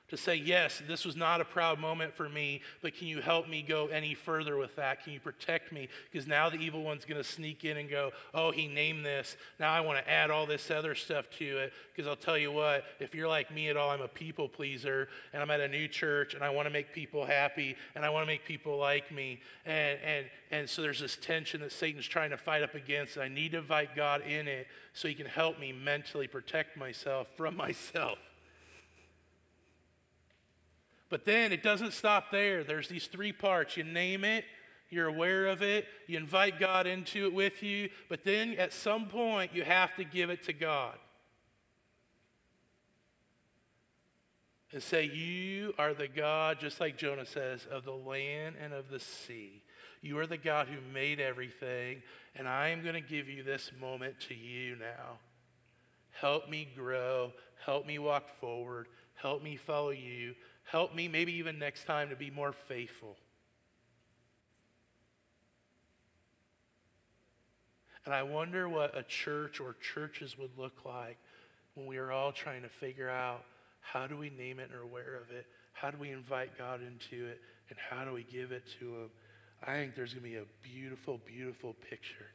to 0.10 0.16
say, 0.16 0.36
yes, 0.36 0.82
this 0.88 1.04
was 1.04 1.18
not 1.18 1.42
a 1.42 1.46
proud 1.46 1.80
moment 1.80 2.14
for 2.14 2.30
me, 2.30 2.62
but 2.82 2.96
can 2.96 3.08
you 3.08 3.22
help 3.22 3.50
me 3.50 3.62
go 3.62 3.88
any 3.88 4.14
further 4.14 4.56
with 4.56 4.74
that? 4.78 5.04
Can 5.04 5.12
you 5.12 5.20
protect 5.20 5.74
me? 5.74 5.90
Because 6.10 6.28
now 6.28 6.50
the 6.50 6.58
evil 6.58 6.82
one's 6.82 7.04
going 7.04 7.22
to 7.22 7.28
sneak 7.28 7.66
in 7.66 7.76
and 7.76 7.90
go, 7.90 8.12
oh, 8.34 8.52
he 8.52 8.68
named 8.68 9.06
this. 9.06 9.36
Now 9.60 9.74
I 9.74 9.82
want 9.82 9.98
to 10.04 10.10
add 10.10 10.32
all 10.32 10.46
this 10.46 10.72
other 10.72 10.96
stuff 10.96 11.30
to 11.40 11.58
it. 11.58 11.74
Because 11.94 12.08
I'll 12.08 12.16
tell 12.16 12.38
you 12.38 12.54
what, 12.54 12.86
if 13.02 13.14
you're 13.14 13.28
like 13.28 13.54
me 13.54 13.68
at 13.68 13.76
all, 13.76 13.90
I'm 13.90 14.02
a 14.02 14.08
people 14.08 14.48
pleaser 14.48 15.10
and 15.34 15.42
I'm 15.42 15.52
at 15.52 15.60
a 15.60 15.68
new 15.68 15.90
church 15.90 16.36
and 16.36 16.44
I 16.44 16.52
want 16.52 16.68
to 16.68 16.72
make 16.72 16.94
people 16.94 17.26
happy 17.26 17.76
and 17.94 18.06
I 18.06 18.10
want 18.10 18.24
to 18.24 18.28
make 18.28 18.46
people 18.46 18.78
like 18.78 19.12
me. 19.12 19.42
And, 19.66 20.00
and, 20.06 20.26
and 20.52 20.70
so 20.70 20.82
there's 20.82 21.02
this 21.02 21.18
tension 21.18 21.60
that 21.62 21.74
Satan's 21.74 22.08
trying 22.08 22.30
to 22.30 22.38
fight 22.38 22.64
up 22.64 22.76
against. 22.76 23.18
And 23.18 23.24
I 23.24 23.28
need 23.28 23.52
to 23.52 23.58
invite 23.58 23.94
God 23.94 24.22
in 24.22 24.48
it 24.48 24.68
so 24.94 25.10
he 25.10 25.14
can 25.16 25.26
help 25.26 25.60
me 25.60 25.74
mentally 25.74 26.28
protect 26.28 26.78
myself 26.78 27.28
from 27.36 27.58
myself. 27.58 28.20
But 31.10 31.26
then 31.26 31.52
it 31.52 31.64
doesn't 31.64 31.94
stop 31.94 32.32
there. 32.32 32.64
There's 32.64 32.90
these 32.90 33.08
three 33.08 33.32
parts. 33.32 33.78
You 33.78 33.84
name 33.84 34.24
it, 34.24 34.44
you're 34.90 35.08
aware 35.08 35.48
of 35.48 35.62
it, 35.62 35.86
you 36.08 36.18
invite 36.18 36.60
God 36.60 36.88
into 36.88 37.26
it 37.26 37.34
with 37.34 37.62
you, 37.64 37.90
but 38.10 38.24
then 38.24 38.54
at 38.54 38.74
some 38.74 39.08
point 39.08 39.52
you 39.54 39.64
have 39.64 39.96
to 39.96 40.04
give 40.04 40.30
it 40.30 40.44
to 40.44 40.54
God. 40.54 40.96
And 44.74 44.84
say, 44.84 45.06
You 45.06 45.74
are 45.78 45.94
the 45.94 46.10
God, 46.10 46.60
just 46.60 46.80
like 46.80 46.98
Jonah 46.98 47.26
says, 47.26 47.66
of 47.72 47.86
the 47.86 47.92
land 47.92 48.56
and 48.62 48.74
of 48.74 48.90
the 48.90 49.00
sea. 49.00 49.64
You 50.02 50.20
are 50.20 50.28
the 50.28 50.38
God 50.38 50.68
who 50.68 50.80
made 50.94 51.20
everything, 51.20 52.04
and 52.36 52.48
I 52.48 52.70
am 52.70 52.84
going 52.84 52.94
to 52.94 53.02
give 53.02 53.30
you 53.30 53.44
this 53.44 53.72
moment 53.80 54.16
to 54.28 54.36
you 54.36 54.76
now. 54.76 55.20
Help 56.12 56.50
me 56.50 56.68
grow. 56.76 57.32
Help 57.66 57.86
me 57.86 57.98
walk 57.98 58.30
forward. 58.40 58.88
Help 59.16 59.44
me 59.44 59.56
follow 59.56 59.90
you. 59.90 60.36
Help 60.68 60.94
me, 60.94 61.08
maybe 61.08 61.34
even 61.34 61.58
next 61.60 61.86
time, 61.86 62.10
to 62.10 62.16
be 62.16 62.30
more 62.30 62.52
faithful. 62.52 63.16
And 68.06 68.14
I 68.14 68.24
wonder 68.24 68.68
what 68.68 68.98
a 68.98 69.04
church 69.04 69.60
or 69.60 69.76
churches 69.94 70.38
would 70.38 70.58
look 70.58 70.86
like 70.86 71.18
when 71.76 71.86
we 71.86 71.98
are 71.98 72.12
all 72.12 72.32
trying 72.32 72.64
to 72.64 72.70
figure 72.70 73.10
out 73.10 73.44
how 73.80 74.08
do 74.08 74.18
we 74.18 74.30
name 74.30 74.60
it 74.60 74.70
and 74.70 74.74
are 74.74 74.84
aware 74.84 75.16
of 75.16 75.34
it? 75.34 75.46
How 75.72 75.90
do 75.90 75.98
we 75.98 76.12
invite 76.12 76.58
God 76.58 76.82
into 76.82 77.28
it? 77.28 77.40
And 77.70 77.78
how 77.90 78.04
do 78.04 78.12
we 78.12 78.24
give 78.24 78.52
it 78.52 78.64
to 78.80 78.86
Him? 78.86 79.10
I 79.66 79.74
think 79.74 79.96
there's 79.96 80.14
going 80.14 80.24
to 80.24 80.30
be 80.30 80.36
a 80.36 80.46
beautiful, 80.64 81.20
beautiful 81.26 81.76
picture 81.90 82.28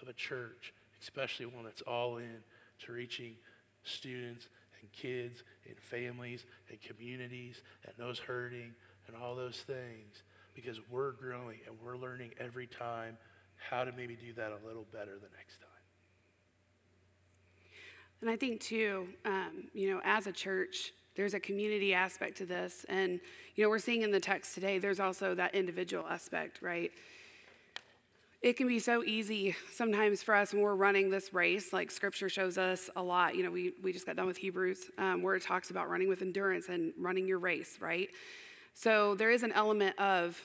of 0.00 0.08
a 0.08 0.12
church, 0.12 0.72
especially 1.00 1.46
one 1.46 1.64
that's 1.64 1.82
all 1.82 2.16
in 2.16 2.42
to 2.84 2.92
reaching 2.92 3.34
students 3.84 4.48
and 4.82 4.92
kids 4.92 5.42
and 5.66 5.78
families 5.78 6.44
and 6.68 6.78
communities 6.80 7.62
and 7.84 7.94
those 7.96 8.18
hurting 8.18 8.72
and 9.06 9.16
all 9.16 9.34
those 9.34 9.58
things 9.58 10.22
because 10.54 10.78
we're 10.90 11.12
growing 11.12 11.58
and 11.66 11.76
we're 11.82 11.96
learning 11.96 12.30
every 12.38 12.66
time 12.66 13.16
how 13.70 13.84
to 13.84 13.92
maybe 13.92 14.16
do 14.16 14.32
that 14.34 14.50
a 14.50 14.66
little 14.66 14.86
better 14.92 15.12
the 15.14 15.36
next 15.36 15.58
time. 15.60 15.68
And 18.20 18.30
I 18.30 18.36
think, 18.36 18.60
too, 18.60 19.08
um, 19.24 19.64
you 19.74 19.90
know, 19.90 20.00
as 20.04 20.26
a 20.28 20.32
church, 20.32 20.92
there's 21.16 21.34
a 21.34 21.40
community 21.40 21.92
aspect 21.92 22.36
to 22.38 22.46
this. 22.46 22.86
And, 22.88 23.20
you 23.56 23.64
know, 23.64 23.68
we're 23.68 23.80
seeing 23.80 24.02
in 24.02 24.12
the 24.12 24.20
text 24.20 24.54
today, 24.54 24.78
there's 24.78 25.00
also 25.00 25.34
that 25.34 25.54
individual 25.54 26.06
aspect, 26.08 26.62
right? 26.62 26.92
It 28.42 28.56
can 28.56 28.66
be 28.66 28.80
so 28.80 29.04
easy 29.04 29.54
sometimes 29.72 30.22
for 30.22 30.34
us 30.34 30.52
when 30.52 30.62
we're 30.62 30.74
running 30.74 31.10
this 31.10 31.32
race 31.32 31.72
like 31.72 31.90
scripture 31.90 32.28
shows 32.28 32.58
us 32.58 32.90
a 32.96 33.02
lot 33.02 33.36
you 33.36 33.42
know 33.42 33.50
we, 33.50 33.72
we 33.82 33.92
just 33.92 34.04
got 34.04 34.16
done 34.16 34.26
with 34.26 34.36
hebrews 34.36 34.90
um, 34.98 35.22
where 35.22 35.36
it 35.36 35.42
talks 35.42 35.70
about 35.70 35.88
running 35.88 36.08
with 36.08 36.22
endurance 36.22 36.68
and 36.68 36.92
running 36.98 37.26
your 37.26 37.38
race 37.38 37.78
right? 37.80 38.10
So 38.74 39.14
there 39.14 39.30
is 39.30 39.42
an 39.42 39.52
element 39.52 39.98
of 39.98 40.40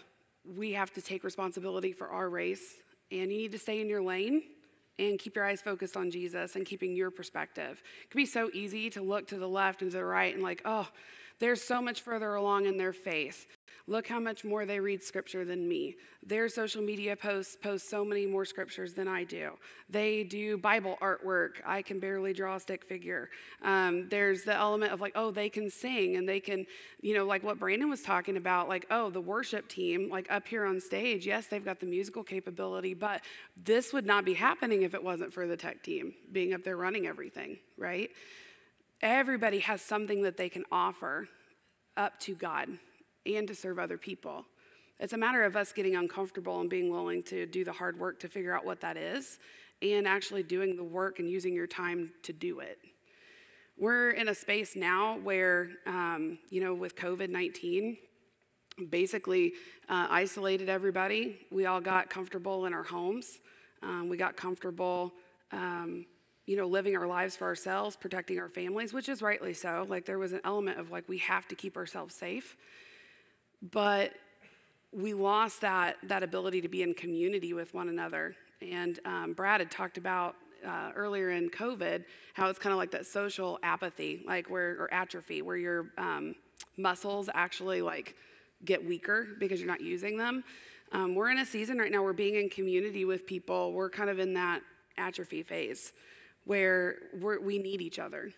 we 0.46 0.74
have 0.74 0.92
to 0.94 1.02
take 1.02 1.24
responsibility 1.24 1.92
for 1.92 2.10
our 2.10 2.30
race 2.30 2.76
and 3.12 3.32
you 3.32 3.38
need 3.38 3.52
to 3.54 3.60
stay 3.60 3.82
in 3.82 3.88
your 3.88 4.02
lane 4.02 4.44
and 5.00 5.18
keep 5.20 5.36
your 5.36 5.46
eyes 5.46 5.62
focused 5.62 5.96
on 5.96 6.12
jesus 6.12 6.56
and 6.56 6.66
keeping 6.66 6.96
your 6.96 7.12
perspective. 7.12 7.82
It 8.04 8.12
can 8.12 8.20
be 8.20 8.26
so 8.26 8.50
easy 8.54 8.90
to 8.92 9.02
look 9.02 9.28
to 9.30 9.38
the 9.38 9.48
left 9.48 9.82
and 9.82 9.92
to 9.92 9.98
the 9.98 10.06
right 10.06 10.34
and 10.34 10.44
like 10.44 10.62
oh 10.66 10.88
they're 11.40 11.56
so 11.56 11.82
much 11.82 12.02
further 12.02 12.36
along 12.36 12.66
in 12.66 12.78
their 12.78 12.94
faith 12.94 13.46
Look 13.86 14.08
how 14.08 14.20
much 14.20 14.44
more 14.44 14.66
they 14.66 14.80
read 14.80 15.04
scripture 15.04 15.46
than 15.46 15.68
me. 15.68 15.96
Their 16.26 16.50
social 16.50 16.82
media 16.82 17.16
posts 17.16 17.56
post 17.56 17.90
so 17.90 18.04
many 18.04 18.26
more 18.26 18.44
scriptures 18.44 18.94
than 18.94 19.08
I 19.08 19.24
do. 19.24 19.52
They 19.90 20.24
do 20.24 20.58
Bible 20.58 20.98
artwork. 21.02 21.52
I 21.66 21.82
can 21.82 22.00
barely 22.00 22.34
draw 22.34 22.56
a 22.56 22.60
stick 22.60 22.84
figure. 22.84 23.30
Um, 23.62 24.10
there's 24.10 24.44
the 24.44 24.56
element 24.56 24.92
of 24.92 25.00
like, 25.00 25.14
oh, 25.16 25.32
they 25.32 25.50
can 25.50 25.70
sing 25.70 26.18
and 26.18 26.28
they 26.28 26.40
can, 26.40 26.66
you 27.02 27.14
know, 27.14 27.26
like 27.26 27.44
what 27.44 27.60
Brandon 27.60 27.90
was 27.90 28.02
talking 28.02 28.36
about, 28.36 28.68
like, 28.68 28.86
oh, 28.92 29.10
the 29.10 29.22
worship 29.22 29.70
team, 29.70 30.10
like 30.10 30.30
up 30.30 30.48
here 30.48 30.66
on 30.66 30.82
stage, 30.82 31.26
yes, 31.26 31.48
they've 31.48 31.64
got 31.64 31.80
the 31.80 31.86
musical 31.86 32.24
capability, 32.24 32.94
but 32.94 33.22
this 33.56 33.94
would 33.94 34.06
not 34.06 34.26
be 34.26 34.34
happening 34.34 34.82
if 34.82 34.94
it 34.94 35.04
wasn't 35.04 35.32
for 35.32 35.48
the 35.48 35.56
tech 35.56 35.82
team 35.84 36.14
being 36.32 36.54
up 36.54 36.64
there 36.64 36.78
running 36.78 37.08
everything, 37.08 37.58
right? 37.78 38.10
Everybody 39.02 39.60
has 39.60 39.82
something 39.82 40.24
that 40.24 40.38
they 40.38 40.50
can 40.50 40.66
offer 40.72 41.30
up 41.96 42.20
to 42.22 42.36
God 42.36 42.70
and 43.36 43.48
to 43.48 43.56
serve 43.56 43.80
other 43.80 43.98
people. 43.98 44.46
It's 45.00 45.14
a 45.14 45.18
matter 45.18 45.44
of 45.44 45.56
us 45.56 45.74
getting 45.74 45.96
uncomfortable 45.96 46.60
and 46.60 46.70
being 46.70 46.90
willing 46.90 47.22
to 47.24 47.46
do 47.46 47.64
the 47.64 47.72
hard 47.72 48.00
work 48.00 48.20
to 48.22 48.28
figure 48.28 48.56
out 48.56 48.66
what 48.66 48.82
that 48.82 48.98
is 48.98 49.38
and 49.82 50.08
actually 50.08 50.44
doing 50.44 50.76
the 50.76 50.84
work 50.84 51.20
and 51.20 51.30
using 51.30 51.54
your 51.54 51.68
time 51.68 52.12
to 52.24 52.34
do 52.34 52.60
it. 52.60 52.80
We're 53.78 54.10
in 54.12 54.30
a 54.30 54.34
space 54.34 54.76
now 54.76 55.20
where, 55.20 55.70
um, 55.86 56.40
you 56.50 56.62
know, 56.62 56.74
with 56.74 56.96
COVID 56.96 57.30
19, 57.30 57.98
basically 58.90 59.54
uh, 59.88 60.08
isolated 60.10 60.68
everybody. 60.68 61.38
We 61.52 61.68
all 61.68 61.82
got 61.82 62.10
comfortable 62.10 62.66
in 62.66 62.74
our 62.74 62.84
homes. 62.84 63.40
Um, 63.84 64.10
we 64.10 64.18
got 64.18 64.36
comfortable, 64.36 65.14
um, 65.52 66.06
you 66.48 66.58
know, 66.58 66.66
living 66.66 66.96
our 66.96 67.06
lives 67.06 67.36
for 67.36 67.46
ourselves, 67.46 67.96
protecting 67.96 68.40
our 68.40 68.50
families, 68.50 68.94
which 68.94 69.10
is 69.10 69.22
rightly 69.22 69.54
so. 69.54 69.86
Like 69.88 70.06
there 70.06 70.18
was 70.18 70.34
an 70.34 70.42
element 70.44 70.80
of 70.80 70.90
like 70.90 71.08
we 71.08 71.20
have 71.20 71.48
to 71.50 71.56
keep 71.56 71.78
ourselves 71.78 72.16
safe. 72.16 72.58
But 73.62 74.14
we 74.92 75.14
lost 75.14 75.62
that, 75.62 75.98
that 76.04 76.24
ability 76.24 76.62
to 76.62 76.68
be 76.68 76.84
in 76.84 76.94
community 76.94 77.54
with 77.54 77.74
one 77.74 77.90
another. 77.90 78.36
And 78.62 79.00
um, 79.06 79.34
Brad 79.34 79.62
had 79.62 79.70
talked 79.70 79.98
about 79.98 80.36
uh, 80.66 80.92
earlier 80.96 81.32
in 81.32 81.50
COVID 81.50 82.04
how 82.34 82.50
it's 82.50 82.60
kind 82.60 82.74
of 82.74 82.78
like 82.78 82.92
that 82.92 83.06
social 83.06 83.60
apathy, 83.64 84.24
like 84.26 84.50
where, 84.50 84.72
or 84.80 84.94
atrophy, 84.94 85.42
where 85.42 85.58
your 85.58 85.92
um, 85.98 86.36
muscles 86.78 87.30
actually 87.34 87.82
like 87.82 88.16
get 88.66 88.84
weaker 88.84 89.28
because 89.40 89.60
you're 89.60 89.68
not 89.68 89.82
using 89.82 90.18
them. 90.18 90.44
Um, 90.92 91.16
we're 91.16 91.30
in 91.30 91.40
a 91.40 91.46
season 91.46 91.78
right 91.78 91.92
now 91.92 92.02
where 92.02 92.14
being 92.14 92.36
in 92.36 92.50
community 92.50 93.06
with 93.06 93.28
people, 93.28 93.74
we're 93.74 93.90
kind 93.90 94.10
of 94.10 94.20
in 94.20 94.34
that 94.36 94.62
atrophy 94.98 95.44
phase 95.44 95.94
where 96.46 96.96
we 97.42 97.60
need 97.60 97.82
each 97.82 98.00
other. 98.00 98.32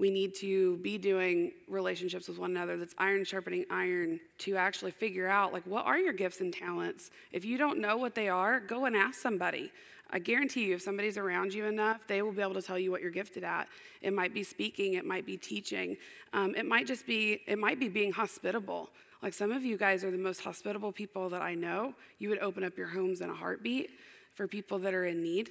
We 0.00 0.10
need 0.10 0.34
to 0.36 0.78
be 0.78 0.96
doing 0.96 1.52
relationships 1.68 2.26
with 2.26 2.38
one 2.38 2.52
another 2.52 2.78
that's 2.78 2.94
iron 2.96 3.22
sharpening 3.22 3.66
iron 3.70 4.18
to 4.38 4.56
actually 4.56 4.92
figure 4.92 5.28
out 5.28 5.52
like 5.52 5.62
what 5.66 5.84
are 5.84 5.98
your 5.98 6.14
gifts 6.14 6.40
and 6.40 6.54
talents. 6.54 7.10
If 7.32 7.44
you 7.44 7.58
don't 7.58 7.78
know 7.78 7.98
what 7.98 8.14
they 8.14 8.30
are, 8.30 8.60
go 8.60 8.86
and 8.86 8.96
ask 8.96 9.20
somebody. 9.20 9.70
I 10.10 10.18
guarantee 10.18 10.64
you, 10.64 10.76
if 10.76 10.80
somebody's 10.80 11.18
around 11.18 11.52
you 11.52 11.66
enough, 11.66 12.06
they 12.06 12.22
will 12.22 12.32
be 12.32 12.40
able 12.40 12.54
to 12.54 12.62
tell 12.62 12.78
you 12.78 12.90
what 12.90 13.02
you're 13.02 13.10
gifted 13.10 13.44
at. 13.44 13.68
It 14.00 14.14
might 14.14 14.32
be 14.32 14.42
speaking, 14.42 14.94
it 14.94 15.04
might 15.04 15.26
be 15.26 15.36
teaching, 15.36 15.98
um, 16.32 16.54
it 16.54 16.64
might 16.64 16.86
just 16.86 17.06
be, 17.06 17.42
it 17.46 17.58
might 17.58 17.78
be 17.78 17.90
being 17.90 18.10
hospitable. 18.10 18.88
Like 19.22 19.34
some 19.34 19.52
of 19.52 19.66
you 19.66 19.76
guys 19.76 20.02
are 20.02 20.10
the 20.10 20.16
most 20.16 20.40
hospitable 20.40 20.92
people 20.92 21.28
that 21.28 21.42
I 21.42 21.54
know. 21.54 21.92
You 22.18 22.30
would 22.30 22.38
open 22.38 22.64
up 22.64 22.78
your 22.78 22.88
homes 22.88 23.20
in 23.20 23.28
a 23.28 23.34
heartbeat 23.34 23.90
for 24.34 24.48
people 24.48 24.78
that 24.78 24.94
are 24.94 25.04
in 25.04 25.22
need. 25.22 25.50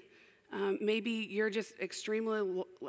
Um, 0.51 0.79
maybe 0.81 1.11
you're 1.29 1.51
just 1.51 1.79
extremely 1.79 2.39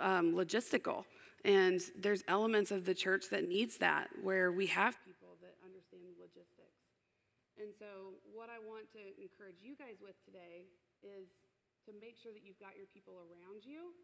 um, 0.01 0.33
logistical. 0.33 1.05
And 1.45 1.81
there's 1.97 2.23
elements 2.29 2.71
of 2.71 2.85
the 2.85 2.95
church 2.95 3.31
that 3.31 3.49
needs 3.49 3.79
that, 3.79 4.09
where 4.23 4.53
we 4.53 4.67
have 4.69 5.01
people 5.09 5.41
that 5.41 5.57
understand 5.65 6.05
the 6.05 6.21
logistics. 6.21 6.85
And 7.57 7.73
so, 7.73 8.21
what 8.29 8.53
I 8.53 8.61
want 8.61 8.93
to 8.93 9.03
encourage 9.17 9.65
you 9.65 9.73
guys 9.73 10.01
with 10.05 10.17
today 10.25 10.69
is 11.01 11.33
to 11.89 11.97
make 11.97 12.21
sure 12.21 12.33
that 12.33 12.45
you've 12.45 12.61
got 12.61 12.77
your 12.77 12.89
people 12.93 13.17
around 13.25 13.65
you 13.65 13.97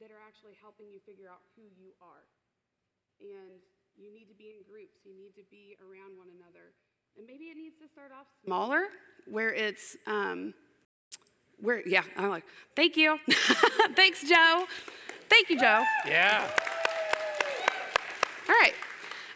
that 0.00 0.12
are 0.12 0.20
actually 0.20 0.56
helping 0.60 0.92
you 0.92 1.00
figure 1.08 1.28
out 1.28 1.40
who 1.56 1.64
you 1.72 1.96
are. 2.04 2.28
And 3.20 3.64
you 3.96 4.12
need 4.12 4.28
to 4.28 4.36
be 4.36 4.52
in 4.52 4.60
groups, 4.68 5.00
you 5.04 5.16
need 5.16 5.32
to 5.40 5.44
be 5.50 5.76
around 5.80 6.20
one 6.20 6.28
another. 6.36 6.76
And 7.16 7.26
maybe 7.26 7.44
it 7.44 7.56
needs 7.56 7.76
to 7.80 7.88
start 7.88 8.12
off 8.12 8.26
smaller, 8.44 8.92
where 9.24 9.54
it's, 9.54 9.96
um, 10.06 10.52
where, 11.60 11.80
yeah, 11.88 12.04
I'm 12.16 12.28
like, 12.28 12.44
thank 12.74 12.96
you. 12.96 13.18
Thanks, 13.96 14.22
Joe. 14.28 14.66
Thank 15.28 15.50
you, 15.50 15.58
Joe. 15.58 15.84
Yeah. 16.06 16.50
All 18.48 18.54
right. 18.54 18.74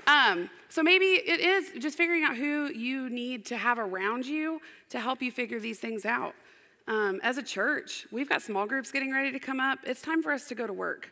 Um, 0.07 0.51
so 0.69 0.83
maybe 0.83 1.05
it 1.05 1.41
is 1.41 1.73
just 1.83 1.97
figuring 1.97 2.25
out 2.25 2.37
who 2.37 2.71
you 2.73 3.11
need 3.11 3.45
to 3.47 3.57
have 3.57 3.79
around 3.79 4.27
you 4.27 4.61
to 4.91 5.01
help 5.01 5.21
you 5.21 5.33
figure 5.33 5.59
these 5.59 5.79
things 5.79 6.05
out. 6.05 6.35
Um, 6.87 7.21
as 7.23 7.39
a 7.39 7.43
church, 7.43 8.07
we've 8.11 8.29
got 8.29 8.43
small 8.43 8.67
groups 8.67 8.91
getting 8.91 9.13
ready 9.13 9.33
to 9.33 9.39
come 9.39 9.61
up. 9.61 9.81
It's 9.85 10.03
time 10.03 10.23
for 10.23 10.33
us 10.33 10.47
to 10.49 10.55
go 10.55 10.67
to 10.67 10.73
work. 10.73 11.11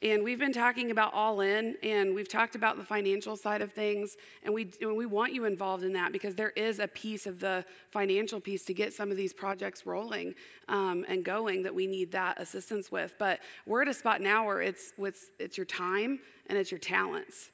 And 0.00 0.22
we've 0.22 0.38
been 0.38 0.52
talking 0.52 0.92
about 0.92 1.12
all 1.12 1.40
in, 1.40 1.76
and 1.82 2.14
we've 2.14 2.28
talked 2.28 2.54
about 2.54 2.76
the 2.76 2.84
financial 2.84 3.36
side 3.36 3.62
of 3.62 3.72
things, 3.72 4.16
and 4.44 4.54
we, 4.54 4.70
and 4.80 4.96
we 4.96 5.06
want 5.06 5.32
you 5.32 5.44
involved 5.44 5.82
in 5.82 5.92
that 5.94 6.12
because 6.12 6.36
there 6.36 6.50
is 6.50 6.78
a 6.78 6.86
piece 6.86 7.26
of 7.26 7.40
the 7.40 7.64
financial 7.90 8.38
piece 8.38 8.64
to 8.66 8.74
get 8.74 8.92
some 8.92 9.10
of 9.10 9.16
these 9.16 9.32
projects 9.32 9.86
rolling 9.86 10.34
um, 10.68 11.04
and 11.08 11.24
going 11.24 11.64
that 11.64 11.74
we 11.74 11.88
need 11.88 12.12
that 12.12 12.40
assistance 12.40 12.92
with. 12.92 13.14
But 13.18 13.40
we're 13.66 13.82
at 13.82 13.88
a 13.88 13.94
spot 13.94 14.20
now 14.20 14.46
where 14.46 14.62
it's, 14.62 14.92
it's, 14.98 15.30
it's 15.40 15.56
your 15.56 15.66
time 15.66 16.20
and 16.46 16.56
it's 16.56 16.70
your 16.70 16.78
talents. 16.78 17.50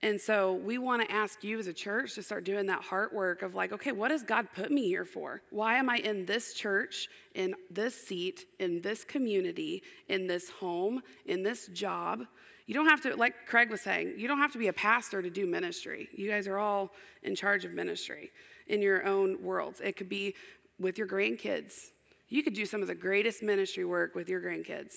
And 0.00 0.20
so 0.20 0.52
we 0.54 0.78
want 0.78 1.02
to 1.02 1.12
ask 1.12 1.42
you 1.42 1.58
as 1.58 1.66
a 1.66 1.72
church 1.72 2.14
to 2.14 2.22
start 2.22 2.44
doing 2.44 2.66
that 2.66 2.82
heart 2.82 3.12
work 3.12 3.42
of 3.42 3.56
like, 3.56 3.72
okay, 3.72 3.90
what 3.90 4.12
has 4.12 4.22
God 4.22 4.46
put 4.54 4.70
me 4.70 4.86
here 4.86 5.04
for? 5.04 5.42
Why 5.50 5.74
am 5.74 5.90
I 5.90 5.96
in 5.96 6.24
this 6.24 6.54
church, 6.54 7.08
in 7.34 7.56
this 7.68 8.00
seat, 8.00 8.46
in 8.60 8.80
this 8.80 9.02
community, 9.02 9.82
in 10.08 10.28
this 10.28 10.50
home, 10.50 11.02
in 11.26 11.42
this 11.42 11.66
job? 11.68 12.22
You 12.66 12.74
don't 12.74 12.86
have 12.86 13.00
to, 13.02 13.16
like 13.16 13.46
Craig 13.46 13.70
was 13.70 13.80
saying, 13.80 14.14
you 14.16 14.28
don't 14.28 14.38
have 14.38 14.52
to 14.52 14.58
be 14.58 14.68
a 14.68 14.72
pastor 14.72 15.20
to 15.20 15.30
do 15.30 15.46
ministry. 15.46 16.08
You 16.14 16.30
guys 16.30 16.46
are 16.46 16.58
all 16.58 16.92
in 17.24 17.34
charge 17.34 17.64
of 17.64 17.72
ministry 17.72 18.30
in 18.68 18.80
your 18.80 19.04
own 19.04 19.42
worlds. 19.42 19.80
It 19.80 19.96
could 19.96 20.08
be 20.08 20.34
with 20.78 20.96
your 20.96 21.08
grandkids. 21.08 21.86
You 22.28 22.44
could 22.44 22.54
do 22.54 22.66
some 22.66 22.82
of 22.82 22.86
the 22.88 22.94
greatest 22.94 23.42
ministry 23.42 23.84
work 23.84 24.14
with 24.14 24.28
your 24.28 24.40
grandkids 24.40 24.96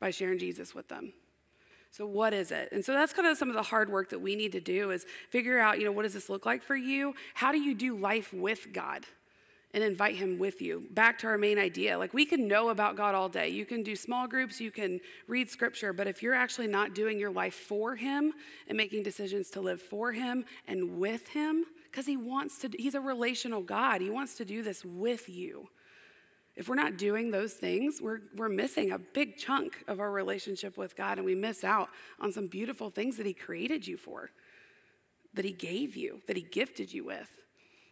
by 0.00 0.10
sharing 0.10 0.38
Jesus 0.38 0.74
with 0.74 0.88
them. 0.88 1.12
So 1.96 2.04
what 2.04 2.34
is 2.34 2.50
it? 2.50 2.68
And 2.72 2.84
so 2.84 2.92
that's 2.92 3.14
kind 3.14 3.26
of 3.26 3.38
some 3.38 3.48
of 3.48 3.54
the 3.54 3.62
hard 3.62 3.90
work 3.90 4.10
that 4.10 4.20
we 4.20 4.36
need 4.36 4.52
to 4.52 4.60
do 4.60 4.90
is 4.90 5.06
figure 5.30 5.58
out, 5.58 5.78
you 5.78 5.86
know, 5.86 5.92
what 5.92 6.02
does 6.02 6.12
this 6.12 6.28
look 6.28 6.44
like 6.44 6.62
for 6.62 6.76
you? 6.76 7.14
How 7.32 7.52
do 7.52 7.58
you 7.58 7.74
do 7.74 7.96
life 7.96 8.34
with 8.34 8.68
God? 8.74 9.06
And 9.72 9.82
invite 9.82 10.16
him 10.16 10.38
with 10.38 10.60
you. 10.60 10.84
Back 10.90 11.18
to 11.20 11.26
our 11.26 11.38
main 11.38 11.58
idea. 11.58 11.96
Like 11.96 12.12
we 12.12 12.26
can 12.26 12.46
know 12.46 12.68
about 12.68 12.96
God 12.96 13.14
all 13.14 13.30
day. 13.30 13.48
You 13.48 13.64
can 13.64 13.82
do 13.82 13.96
small 13.96 14.26
groups, 14.26 14.60
you 14.60 14.70
can 14.70 15.00
read 15.26 15.48
scripture, 15.48 15.94
but 15.94 16.06
if 16.06 16.22
you're 16.22 16.34
actually 16.34 16.66
not 16.66 16.94
doing 16.94 17.18
your 17.18 17.30
life 17.30 17.54
for 17.54 17.96
him 17.96 18.34
and 18.68 18.76
making 18.76 19.02
decisions 19.02 19.48
to 19.50 19.62
live 19.62 19.80
for 19.80 20.12
him 20.12 20.44
and 20.68 20.98
with 20.98 21.28
him, 21.28 21.64
because 21.90 22.06
he 22.06 22.18
wants 22.18 22.58
to, 22.58 22.70
he's 22.78 22.94
a 22.94 23.00
relational 23.00 23.62
God. 23.62 24.02
He 24.02 24.10
wants 24.10 24.34
to 24.34 24.44
do 24.44 24.62
this 24.62 24.84
with 24.84 25.30
you. 25.30 25.68
If 26.56 26.68
we're 26.68 26.74
not 26.74 26.96
doing 26.96 27.30
those 27.30 27.52
things, 27.52 28.00
we're, 28.00 28.20
we're 28.34 28.48
missing 28.48 28.90
a 28.90 28.98
big 28.98 29.36
chunk 29.36 29.84
of 29.86 30.00
our 30.00 30.10
relationship 30.10 30.78
with 30.78 30.96
God, 30.96 31.18
and 31.18 31.26
we 31.26 31.34
miss 31.34 31.64
out 31.64 31.90
on 32.18 32.32
some 32.32 32.46
beautiful 32.46 32.88
things 32.88 33.18
that 33.18 33.26
He 33.26 33.34
created 33.34 33.86
you 33.86 33.98
for, 33.98 34.30
that 35.34 35.44
He 35.44 35.52
gave 35.52 35.96
you, 35.96 36.22
that 36.26 36.36
He 36.36 36.42
gifted 36.42 36.92
you 36.92 37.04
with. 37.04 37.30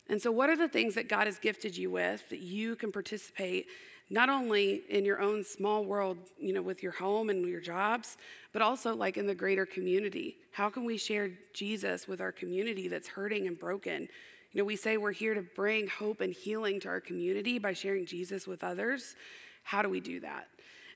And 0.08 0.20
so, 0.20 0.30
what 0.30 0.48
are 0.48 0.56
the 0.56 0.68
things 0.68 0.94
that 0.94 1.08
God 1.08 1.26
has 1.26 1.38
gifted 1.38 1.76
you 1.76 1.90
with 1.90 2.28
that 2.30 2.40
you 2.40 2.74
can 2.76 2.90
participate 2.90 3.66
not 4.10 4.28
only 4.28 4.82
in 4.88 5.04
your 5.04 5.20
own 5.20 5.44
small 5.44 5.84
world, 5.84 6.18
you 6.38 6.52
know, 6.52 6.62
with 6.62 6.82
your 6.82 6.92
home 6.92 7.30
and 7.30 7.46
your 7.46 7.60
jobs, 7.60 8.18
but 8.52 8.60
also 8.60 8.94
like 8.94 9.16
in 9.16 9.26
the 9.26 9.34
greater 9.34 9.64
community? 9.64 10.36
How 10.52 10.68
can 10.68 10.84
we 10.84 10.98
share 10.98 11.30
Jesus 11.52 12.06
with 12.06 12.20
our 12.20 12.32
community 12.32 12.88
that's 12.88 13.08
hurting 13.08 13.46
and 13.46 13.58
broken? 13.58 14.08
You 14.54 14.62
know, 14.62 14.66
we 14.66 14.76
say 14.76 14.96
we're 14.96 15.10
here 15.10 15.34
to 15.34 15.42
bring 15.42 15.88
hope 15.88 16.20
and 16.20 16.32
healing 16.32 16.78
to 16.80 16.88
our 16.88 17.00
community 17.00 17.58
by 17.58 17.72
sharing 17.72 18.06
Jesus 18.06 18.46
with 18.46 18.62
others. 18.62 19.16
How 19.64 19.82
do 19.82 19.88
we 19.88 19.98
do 19.98 20.20
that? 20.20 20.46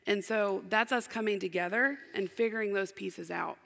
And 0.06 0.24
so 0.24 0.62
that's 0.68 0.92
us 0.92 1.08
coming 1.08 1.40
together 1.40 1.98
and 2.14 2.30
figuring 2.30 2.72
those 2.72 2.92
pieces 2.92 3.32
out. 3.32 3.58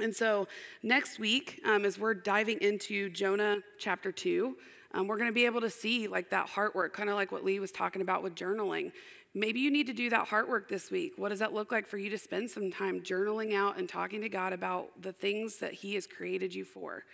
And 0.00 0.14
so 0.14 0.48
next 0.82 1.18
week, 1.18 1.62
um, 1.64 1.86
as 1.86 1.98
we're 1.98 2.12
diving 2.12 2.58
into 2.60 3.08
Jonah 3.08 3.56
chapter 3.78 4.12
2, 4.12 4.54
um, 4.92 5.06
we're 5.08 5.16
going 5.16 5.30
to 5.30 5.34
be 5.34 5.46
able 5.46 5.62
to 5.62 5.70
see 5.70 6.08
like 6.08 6.28
that 6.28 6.50
heart 6.50 6.74
work, 6.74 6.92
kind 6.92 7.08
of 7.08 7.16
like 7.16 7.32
what 7.32 7.42
Lee 7.42 7.58
was 7.58 7.72
talking 7.72 8.02
about 8.02 8.22
with 8.22 8.34
journaling. 8.34 8.92
Maybe 9.32 9.60
you 9.60 9.70
need 9.70 9.86
to 9.86 9.94
do 9.94 10.10
that 10.10 10.28
heart 10.28 10.46
work 10.46 10.68
this 10.68 10.90
week. 10.90 11.14
What 11.16 11.30
does 11.30 11.38
that 11.38 11.54
look 11.54 11.72
like 11.72 11.86
for 11.86 11.96
you 11.96 12.10
to 12.10 12.18
spend 12.18 12.50
some 12.50 12.70
time 12.70 13.00
journaling 13.00 13.54
out 13.54 13.78
and 13.78 13.88
talking 13.88 14.20
to 14.20 14.28
God 14.28 14.52
about 14.52 14.90
the 15.00 15.12
things 15.12 15.56
that 15.58 15.72
He 15.72 15.94
has 15.94 16.06
created 16.06 16.54
you 16.54 16.66
for? 16.66 17.04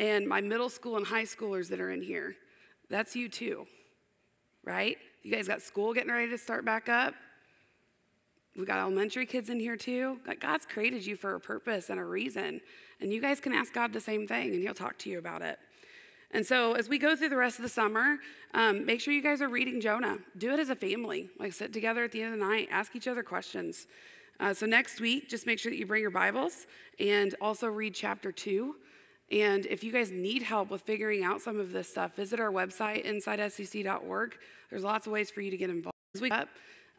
And 0.00 0.26
my 0.26 0.40
middle 0.40 0.68
school 0.68 0.96
and 0.96 1.06
high 1.06 1.24
schoolers 1.24 1.68
that 1.68 1.80
are 1.80 1.90
in 1.90 2.02
here. 2.02 2.36
That's 2.90 3.14
you 3.16 3.28
too, 3.28 3.66
right? 4.64 4.96
You 5.22 5.32
guys 5.32 5.48
got 5.48 5.62
school 5.62 5.92
getting 5.92 6.10
ready 6.10 6.30
to 6.30 6.38
start 6.38 6.64
back 6.64 6.88
up. 6.88 7.14
We 8.56 8.64
got 8.64 8.78
elementary 8.78 9.26
kids 9.26 9.50
in 9.50 9.60
here 9.60 9.76
too. 9.76 10.18
God's 10.40 10.66
created 10.66 11.06
you 11.06 11.16
for 11.16 11.34
a 11.34 11.40
purpose 11.40 11.90
and 11.90 12.00
a 12.00 12.04
reason. 12.04 12.60
And 13.00 13.12
you 13.12 13.20
guys 13.20 13.40
can 13.40 13.52
ask 13.52 13.72
God 13.72 13.92
the 13.92 14.00
same 14.00 14.26
thing, 14.26 14.52
and 14.52 14.62
He'll 14.62 14.74
talk 14.74 14.98
to 14.98 15.10
you 15.10 15.18
about 15.18 15.42
it. 15.42 15.58
And 16.30 16.44
so, 16.44 16.72
as 16.72 16.88
we 16.88 16.98
go 16.98 17.16
through 17.16 17.30
the 17.30 17.36
rest 17.36 17.58
of 17.58 17.62
the 17.62 17.68
summer, 17.68 18.18
um, 18.52 18.84
make 18.84 19.00
sure 19.00 19.14
you 19.14 19.22
guys 19.22 19.40
are 19.40 19.48
reading 19.48 19.80
Jonah. 19.80 20.18
Do 20.36 20.52
it 20.52 20.58
as 20.58 20.68
a 20.68 20.74
family. 20.74 21.30
Like, 21.38 21.52
sit 21.52 21.72
together 21.72 22.04
at 22.04 22.12
the 22.12 22.22
end 22.22 22.34
of 22.34 22.40
the 22.40 22.44
night, 22.44 22.68
ask 22.70 22.94
each 22.94 23.08
other 23.08 23.22
questions. 23.22 23.86
Uh, 24.40 24.52
so, 24.52 24.66
next 24.66 25.00
week, 25.00 25.28
just 25.28 25.46
make 25.46 25.58
sure 25.58 25.70
that 25.70 25.78
you 25.78 25.86
bring 25.86 26.02
your 26.02 26.10
Bibles 26.10 26.66
and 26.98 27.34
also 27.40 27.68
read 27.68 27.94
chapter 27.94 28.32
two. 28.32 28.76
And 29.30 29.66
if 29.66 29.84
you 29.84 29.92
guys 29.92 30.10
need 30.10 30.42
help 30.42 30.70
with 30.70 30.82
figuring 30.82 31.22
out 31.22 31.42
some 31.42 31.60
of 31.60 31.72
this 31.72 31.88
stuff, 31.88 32.16
visit 32.16 32.40
our 32.40 32.50
website, 32.50 33.06
insidescc.org. 33.06 34.36
There's 34.70 34.82
lots 34.82 35.06
of 35.06 35.12
ways 35.12 35.30
for 35.30 35.40
you 35.40 35.50
to 35.50 35.56
get 35.56 35.68
involved. 35.70 35.94
As 36.14 36.22
we 36.22 36.30
up, 36.30 36.48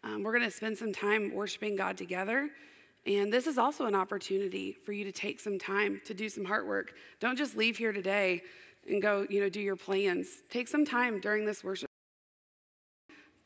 um, 0.03 0.23
we're 0.23 0.31
going 0.31 0.43
to 0.43 0.51
spend 0.51 0.77
some 0.77 0.93
time 0.93 1.33
worshiping 1.33 1.75
God 1.75 1.97
together. 1.97 2.49
And 3.05 3.33
this 3.33 3.47
is 3.47 3.57
also 3.57 3.85
an 3.85 3.95
opportunity 3.95 4.73
for 4.85 4.93
you 4.93 5.03
to 5.05 5.11
take 5.11 5.39
some 5.39 5.57
time 5.57 6.01
to 6.05 6.13
do 6.13 6.29
some 6.29 6.45
heart 6.45 6.67
work. 6.67 6.93
Don't 7.19 7.37
just 7.37 7.57
leave 7.57 7.77
here 7.77 7.91
today 7.91 8.43
and 8.87 9.01
go, 9.01 9.25
you 9.29 9.39
know, 9.39 9.49
do 9.49 9.61
your 9.61 9.75
plans. 9.75 10.27
Take 10.49 10.67
some 10.67 10.85
time 10.85 11.19
during 11.19 11.45
this 11.45 11.63
worship 11.63 11.89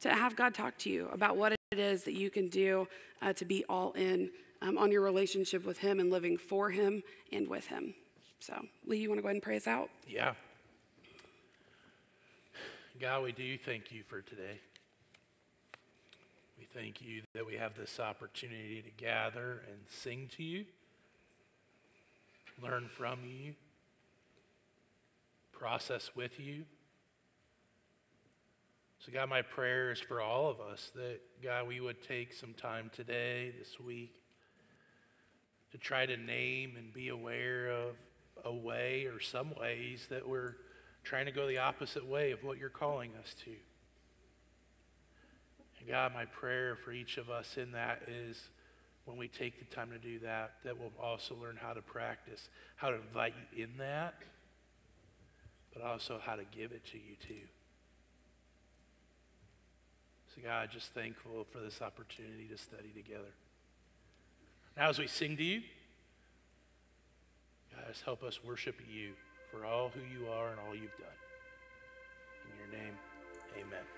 to 0.02 0.10
have 0.10 0.36
God 0.36 0.54
talk 0.54 0.78
to 0.80 0.89
you 0.89 1.08
about 1.13 1.38
what 1.38 1.54
it 1.54 1.80
is 1.80 2.04
that 2.04 2.13
you 2.13 2.30
can 2.30 2.50
do 2.50 2.88
uh, 3.22 3.32
to 3.34 3.46
be 3.46 3.63
all 3.69 3.93
in 3.93 4.30
um, 4.62 4.78
on 4.78 4.91
your 4.91 5.02
relationship 5.02 5.65
with 5.65 5.78
Him 5.78 6.00
and 6.00 6.12
living 6.12 6.38
for 6.38 6.69
Him 6.69 7.02
and 7.32 7.48
with 7.48 7.67
Him. 7.67 7.93
So, 8.45 8.53
Lee, 8.86 8.97
you 8.97 9.08
want 9.08 9.19
to 9.19 9.21
go 9.21 9.27
ahead 9.27 9.38
and 9.38 9.41
pray 9.41 9.56
us 9.56 9.67
out? 9.67 9.89
Yeah. 10.06 10.34
God, 12.99 13.23
we 13.23 13.32
do 13.32 13.58
thank 13.58 13.89
you 13.89 14.03
for 14.03 14.21
today. 14.21 14.60
We 16.60 16.67
thank 16.73 17.01
you 17.01 17.21
that 17.34 17.45
we 17.45 17.56
have 17.56 17.73
this 17.77 18.01
opportunity 18.01 18.82
to 18.82 18.89
gather 19.01 19.63
and 19.69 19.77
sing 19.88 20.29
to 20.36 20.43
you, 20.43 20.65
learn 22.62 22.89
from 22.89 23.19
you, 23.25 23.53
process 25.53 26.12
with 26.13 26.38
you. 26.38 26.65
So, 28.99 29.13
God, 29.13 29.29
my 29.29 29.41
prayer 29.41 29.89
is 29.89 30.01
for 30.01 30.19
all 30.19 30.49
of 30.49 30.60
us 30.60 30.91
that, 30.95 31.21
God, 31.41 31.65
we 31.65 31.79
would 31.79 32.03
take 32.03 32.34
some 32.34 32.53
time 32.56 32.91
today, 32.93 33.53
this 33.58 33.79
week, 33.79 34.21
to 35.71 35.77
try 35.77 36.06
to 36.06 36.17
name 36.17 36.73
and 36.77 36.93
be 36.93 37.08
aware 37.08 37.69
of 37.69 37.95
a 38.43 38.54
way 38.54 39.06
or 39.06 39.19
some 39.19 39.54
ways 39.60 40.08
that 40.10 40.28
we're 40.28 40.56
trying 41.04 41.26
to 41.26 41.32
go 41.32 41.48
the 41.48 41.58
opposite 41.58 42.06
way 42.06 42.32
of 42.32 42.43
what 42.43 42.58
you're 42.58 42.69
calling 42.69 43.12
us 43.22 43.36
to. 43.46 43.52
And 45.80 45.88
God, 45.89 46.13
my 46.13 46.26
prayer 46.26 46.78
for 46.84 46.91
each 46.91 47.17
of 47.17 47.30
us 47.30 47.58
in 47.58 47.72
that 47.74 48.04
is 48.08 48.50
when 49.06 49.17
we 49.17 49.28
take 49.28 49.60
the 49.60 49.76
time 49.76 49.89
to 49.91 49.98
do 49.98 50.19
that, 50.19 50.54
that 50.63 50.80
we'll 50.80 50.91
also 51.02 51.36
learn 51.41 51.58
how 51.62 51.74
to 51.74 51.82
practice, 51.82 52.50
how 52.76 52.89
to 52.89 52.96
invite 52.96 53.34
you 53.54 53.65
in 53.65 53.78
that, 53.78 54.15
but 55.74 55.82
also 55.82 56.19
how 56.24 56.36
to 56.36 56.43
give 56.58 56.72
it 56.72 56.86
to 56.91 56.98
you 56.98 57.15
too. 57.28 57.48
So, 60.34 60.41
God, 60.41 60.69
just 60.72 60.93
thankful 60.93 61.46
for 61.52 61.60
this 61.60 61.82
opportunity 61.82 62.48
to 62.50 62.58
study 62.58 62.89
together. 62.96 63.34
Now, 64.76 64.89
as 64.89 64.98
we 64.98 65.08
sing 65.08 65.38
to 65.38 65.43
you, 65.43 65.62
Guys, 67.76 68.02
help 68.06 68.24
us 68.24 68.44
worship 68.44 68.80
you 68.88 69.13
for 69.52 69.65
all 69.65 69.90
who 69.90 70.02
you 70.02 70.30
are 70.30 70.50
and 70.50 70.60
all 70.60 70.76
you've 70.76 70.98
done. 70.98 71.19
In 72.46 72.58
your 72.58 72.84
name, 72.84 72.96
amen. 73.58 73.94